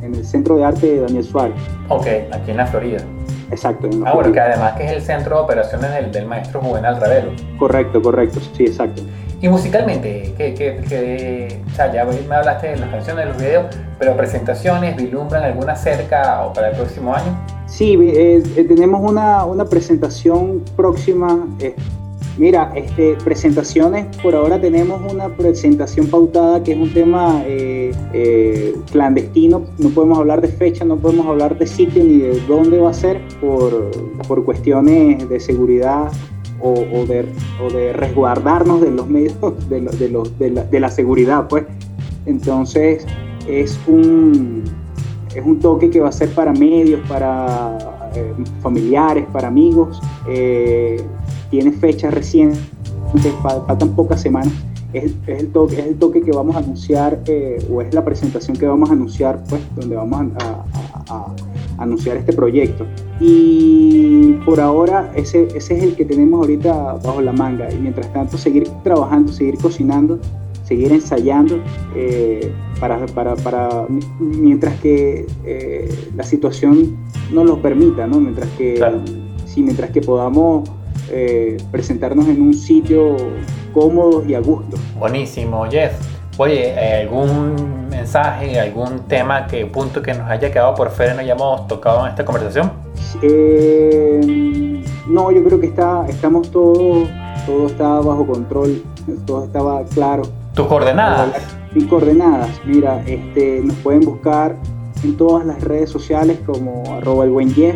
en 0.03 0.15
el 0.15 0.25
Centro 0.25 0.57
de 0.57 0.65
Arte 0.65 0.87
de 0.87 1.01
Daniel 1.01 1.25
Suárez. 1.25 1.57
Ok, 1.89 2.07
aquí 2.33 2.51
en 2.53 2.57
la 2.57 2.67
Florida. 2.67 3.05
Exacto. 3.51 3.89
ah, 4.05 4.13
bueno, 4.15 4.33
que 4.33 4.41
además 4.41 4.75
que 4.75 4.85
es 4.85 4.93
el 4.93 5.03
centro 5.03 5.37
de 5.37 5.43
operaciones 5.43 5.93
del, 5.93 6.13
del 6.13 6.27
maestro 6.27 6.61
Juvenal 6.61 7.01
Ravelo. 7.01 7.33
Correcto, 7.59 8.01
correcto, 8.01 8.41
sí, 8.57 8.65
exacto. 8.65 9.03
Y 9.41 9.49
musicalmente, 9.49 10.33
¿qué, 10.39 10.55
qué, 10.55 10.81
qué, 10.89 11.61
o 11.71 11.77
sea, 11.77 11.93
ya 11.93 12.05
me 12.07 12.35
hablaste 12.35 12.69
de 12.69 12.77
las 12.79 12.89
canciones, 12.89 13.27
de 13.27 13.31
los 13.31 13.41
videos, 13.43 13.67
pero 13.99 14.17
presentaciones, 14.17 14.97
¿vislumbran 14.97 15.45
alguna 15.45 15.77
cerca 15.77 16.47
o 16.47 16.53
para 16.53 16.71
el 16.71 16.77
próximo 16.77 17.15
año? 17.15 17.37
Sí, 17.67 17.95
eh, 18.01 18.43
eh, 18.57 18.65
tenemos 18.65 19.03
una, 19.03 19.45
una, 19.45 19.67
presentación 19.67 20.63
próxima. 20.77 21.47
Eh, 21.61 21.75
mira, 22.39 22.73
este, 22.75 23.17
presentaciones, 23.25 24.07
por 24.19 24.35
ahora 24.35 24.61
tenemos 24.61 25.13
una 25.13 25.29
presentación 25.29 26.07
pautada 26.07 26.63
que 26.63 26.73
es 26.73 26.79
un 26.79 26.93
tema 26.93 27.43
clandestino. 28.91 29.63
No 29.79 29.91
podemos 29.91 30.19
hablar 30.19 30.41
de 30.41 30.49
fecha, 30.49 30.85
no 30.85 30.97
podemos 30.97 31.27
hablar 31.27 31.59
de 31.59 31.67
sitio 31.67 32.05
ni 32.05 32.19
de 32.19 32.41
dónde 32.47 32.79
va 32.79 32.91
a 32.91 32.95
ser 32.95 33.21
por, 33.41 33.91
por 34.27 34.45
cuestiones 34.45 35.29
de 35.29 35.41
seguridad 35.41 36.11
o, 36.61 37.05
de, 37.07 37.93
resguardarnos 37.93 38.81
de 38.81 38.91
los 38.91 39.07
medios 39.07 39.35
la, 39.71 40.65
de 40.65 40.81
la 40.81 40.89
seguridad, 40.89 41.47
pues. 41.49 41.65
Entonces 42.27 43.05
es 43.49 43.79
un, 43.87 44.65
es 45.35 45.45
un 45.45 45.59
toque 45.59 45.91
que 45.91 46.01
va 46.01 46.09
a 46.09 46.13
ser 46.13 46.31
para 46.31 46.53
medios, 46.53 47.01
para 47.09 48.04
eh, 48.15 48.35
familiares, 48.61 49.27
para 49.33 49.49
amigos. 49.49 50.01
Eh, 50.29 51.03
tiene 51.51 51.73
fechas 51.73 52.13
recientes, 52.13 52.61
faltan 53.43 53.91
pocas 53.91 54.21
semanas. 54.21 54.53
Es, 54.93 55.13
el 55.27 55.49
toque, 55.49 55.81
es 55.81 55.87
el 55.87 55.97
toque 55.97 56.23
que 56.23 56.31
vamos 56.31 56.55
a 56.55 56.61
anunciar, 56.61 57.21
eh, 57.27 57.59
o 57.71 57.83
es 57.83 57.93
la 57.93 58.05
presentación 58.05 58.57
que 58.57 58.67
vamos 58.67 58.91
a 58.91 58.93
anunciar, 58.93 59.43
pues, 59.49 59.61
donde 59.75 59.97
vamos 59.97 60.33
a, 60.39 60.65
a, 61.13 61.35
anunciar 61.79 62.17
este 62.17 62.33
proyecto. 62.33 62.87
Y 63.19 64.35
por 64.45 64.61
ahora 64.61 65.13
ese, 65.17 65.49
ese 65.55 65.77
es 65.77 65.83
el 65.83 65.97
que 65.97 66.05
tenemos 66.05 66.41
ahorita 66.41 66.95
bajo 67.05 67.21
la 67.21 67.33
manga. 67.33 67.73
Y 67.73 67.79
mientras 67.79 68.13
tanto, 68.13 68.39
seguir 68.39 68.69
trabajando, 68.85 69.33
seguir 69.33 69.59
cocinando, 69.59 70.21
seguir 70.75 70.93
ensayando 70.93 71.61
eh, 71.95 72.53
para, 72.81 73.07
para, 73.07 73.37
para, 73.37 73.87
mientras 74.19 74.75
que 74.81 75.25
eh, 75.45 76.09
la 76.17 76.25
situación 76.25 76.97
nos 77.31 77.47
lo 77.47 77.63
permita, 77.63 78.09
¿no? 78.09 78.19
Mientras 78.19 78.49
que, 78.59 78.83
sí, 79.47 79.63
mientras 79.63 79.91
que 79.91 80.01
podamos 80.01 80.69
eh, 81.11 81.59
presentarnos 81.71 82.27
en 82.27 82.43
un 82.43 82.55
sitio 82.55 83.17
cómodo 83.73 84.25
y 84.27 84.35
a 84.35 84.41
gusto. 84.41 84.77
Buenísimo, 84.99 85.65
Jeff. 85.71 85.93
Oye, 86.39 86.75
¿algún 87.03 87.89
mensaje, 87.89 88.59
algún 88.59 89.07
tema, 89.07 89.47
que 89.47 89.65
punto 89.67 90.03
que 90.03 90.13
nos 90.13 90.29
haya 90.29 90.51
quedado 90.51 90.75
por 90.75 90.91
fuera 90.91 91.13
y 91.13 91.15
no 91.15 91.21
hayamos 91.21 91.69
tocado 91.69 92.05
en 92.05 92.11
esta 92.11 92.25
conversación? 92.25 92.73
no, 95.07 95.31
yo 95.31 95.45
creo 95.45 95.61
que 95.61 95.67
está, 95.67 96.05
estamos 96.09 96.51
todos, 96.51 97.09
todo 97.47 97.67
está 97.69 97.89
bajo 98.01 98.27
control, 98.27 98.83
todo 99.25 99.45
estaba 99.45 99.85
claro. 99.85 100.25
¿Tus 100.55 100.67
coordenadas? 100.69 101.35
Mis 101.75 101.85
coordenadas, 101.87 102.61
mira, 102.65 103.03
este, 103.07 103.61
nos 103.65 103.77
pueden 103.79 104.03
buscar 104.03 104.57
en 105.03 105.17
todas 105.17 105.45
las 105.45 105.61
redes 105.65 105.91
sociales 105.91 106.39
como 106.47 106.85
arroba 106.95 107.25
el 107.25 107.31
buen 107.31 107.53
Jeff. 107.53 107.75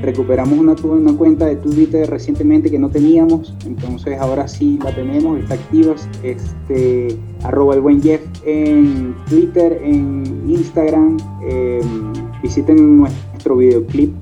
Recuperamos 0.00 0.58
una, 0.58 0.72
una 0.84 1.12
cuenta 1.12 1.44
de 1.44 1.56
Twitter 1.56 2.08
recientemente 2.08 2.70
que 2.70 2.78
no 2.78 2.88
teníamos, 2.88 3.54
entonces 3.66 4.18
ahora 4.18 4.48
sí 4.48 4.78
la 4.82 4.94
tenemos, 4.94 5.38
está 5.38 5.54
activa. 5.54 5.94
Este, 6.22 7.18
arroba 7.42 7.74
el 7.74 7.82
buen 7.82 8.02
Jeff 8.02 8.22
en 8.46 9.14
Twitter, 9.28 9.78
en 9.84 10.44
Instagram. 10.48 11.18
Em, 11.46 12.12
visiten 12.42 13.00
nuestro 13.00 13.33
videoclip 13.52 14.12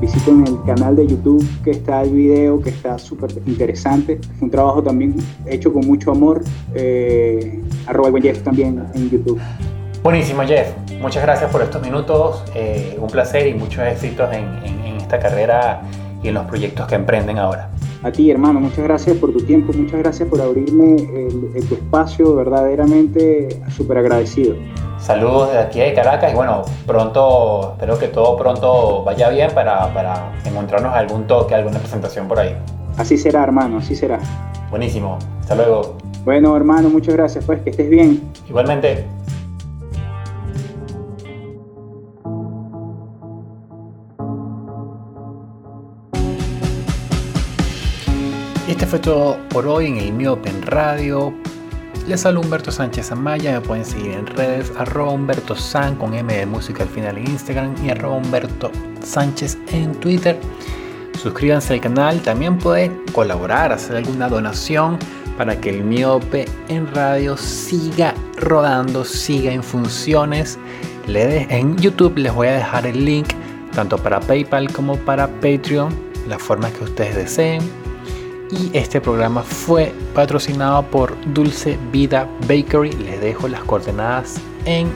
visiten 0.00 0.46
el 0.46 0.62
canal 0.64 0.96
de 0.96 1.06
YouTube 1.06 1.44
que 1.64 1.72
está 1.72 2.02
el 2.02 2.10
video, 2.10 2.60
que 2.60 2.70
está 2.70 2.98
súper 2.98 3.30
interesante. 3.46 4.20
Es 4.36 4.42
un 4.42 4.50
trabajo 4.50 4.82
también 4.82 5.16
hecho 5.46 5.72
con 5.72 5.86
mucho 5.86 6.10
amor. 6.10 6.42
Eh, 6.74 7.60
arroba 7.86 8.08
el 8.08 8.22
Jeff 8.22 8.42
también 8.42 8.84
en 8.94 9.10
YouTube. 9.10 9.40
Buenísimo, 10.02 10.42
Jeff. 10.42 10.68
Muchas 11.00 11.22
gracias 11.22 11.50
por 11.50 11.62
estos 11.62 11.82
minutos. 11.82 12.44
Eh, 12.54 12.96
un 13.00 13.08
placer 13.08 13.46
y 13.46 13.54
muchos 13.54 13.84
éxitos 13.84 14.28
en, 14.32 14.98
esta 14.98 15.18
carrera 15.18 15.82
y 16.22 16.28
en 16.28 16.34
los 16.34 16.44
proyectos 16.44 16.86
que 16.86 16.94
emprenden 16.94 17.38
ahora. 17.38 17.70
A 18.02 18.12
ti, 18.12 18.30
hermano, 18.30 18.60
muchas 18.60 18.84
gracias 18.84 19.16
por 19.16 19.32
tu 19.32 19.40
tiempo, 19.40 19.72
muchas 19.72 19.98
gracias 19.98 20.28
por 20.28 20.40
abrirme 20.40 20.94
el, 20.94 21.66
tu 21.68 21.74
espacio, 21.74 22.36
verdaderamente 22.36 23.48
súper 23.76 23.98
agradecido. 23.98 24.54
Saludos 24.98 25.48
desde 25.48 25.62
aquí 25.62 25.80
de 25.80 25.94
Caracas 25.94 26.32
y 26.32 26.36
bueno, 26.36 26.62
pronto, 26.86 27.72
espero 27.72 27.98
que 27.98 28.08
todo 28.08 28.36
pronto 28.36 29.02
vaya 29.02 29.30
bien 29.30 29.50
para, 29.52 29.92
para 29.92 30.32
encontrarnos 30.44 30.94
algún 30.94 31.26
toque, 31.26 31.56
alguna 31.56 31.80
presentación 31.80 32.28
por 32.28 32.38
ahí. 32.38 32.56
Así 32.96 33.18
será, 33.18 33.42
hermano, 33.42 33.78
así 33.78 33.96
será. 33.96 34.20
Buenísimo, 34.70 35.18
hasta 35.40 35.56
luego. 35.56 35.96
Bueno, 36.24 36.56
hermano, 36.56 36.88
muchas 36.90 37.14
gracias, 37.14 37.44
pues 37.44 37.60
que 37.62 37.70
estés 37.70 37.90
bien. 37.90 38.22
Igualmente. 38.48 39.06
Este 48.68 48.86
fue 48.86 48.98
todo 48.98 49.38
por 49.48 49.66
hoy 49.66 49.86
en 49.86 49.96
el 49.96 50.12
Miopen 50.12 50.60
Radio. 50.60 51.32
Les 52.06 52.20
saludo 52.20 52.42
Humberto 52.42 52.70
Sánchez 52.70 53.10
Amaya, 53.10 53.52
me 53.52 53.60
pueden 53.62 53.82
seguir 53.82 54.10
en 54.10 54.26
redes 54.26 54.70
arroba 54.76 55.10
Humberto 55.10 55.56
San 55.56 55.96
con 55.96 56.12
M 56.12 56.30
de 56.30 56.44
música 56.44 56.82
al 56.82 56.90
final 56.90 57.16
en 57.16 57.30
Instagram 57.30 57.74
y 57.82 57.88
arroba 57.88 58.18
Humberto 58.18 58.70
Sánchez 59.02 59.56
en 59.72 59.94
Twitter. 59.94 60.38
Suscríbanse 61.18 61.72
al 61.72 61.80
canal, 61.80 62.20
también 62.20 62.58
pueden 62.58 63.00
colaborar, 63.14 63.72
hacer 63.72 63.96
alguna 63.96 64.28
donación 64.28 64.98
para 65.38 65.58
que 65.58 65.70
el 65.70 65.82
miope 65.82 66.44
en 66.68 66.92
radio 66.94 67.38
siga 67.38 68.12
rodando, 68.36 69.02
siga 69.02 69.50
en 69.50 69.62
funciones. 69.62 70.58
En 71.06 71.74
YouTube 71.78 72.18
les 72.18 72.34
voy 72.34 72.48
a 72.48 72.52
dejar 72.52 72.86
el 72.86 73.02
link 73.02 73.28
tanto 73.74 73.96
para 73.96 74.20
PayPal 74.20 74.70
como 74.70 74.98
para 74.98 75.26
Patreon, 75.26 75.88
la 76.28 76.38
forma 76.38 76.70
que 76.70 76.84
ustedes 76.84 77.16
deseen 77.16 77.87
y 78.50 78.76
este 78.76 79.00
programa 79.00 79.42
fue 79.42 79.94
patrocinado 80.14 80.82
por 80.84 81.16
Dulce 81.32 81.78
Vida 81.92 82.28
Bakery. 82.42 82.92
Les 82.92 83.20
dejo 83.20 83.48
las 83.48 83.64
coordenadas 83.64 84.36
en 84.64 84.88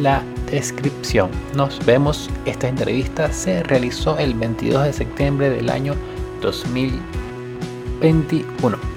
la 0.00 0.22
descripción. 0.50 1.30
Nos 1.56 1.82
vemos. 1.84 2.30
Esta 2.44 2.68
entrevista 2.68 3.32
se 3.32 3.64
realizó 3.64 4.16
el 4.18 4.34
22 4.34 4.84
de 4.84 4.92
septiembre 4.92 5.50
del 5.50 5.70
año 5.70 5.96
2021. 6.40 8.91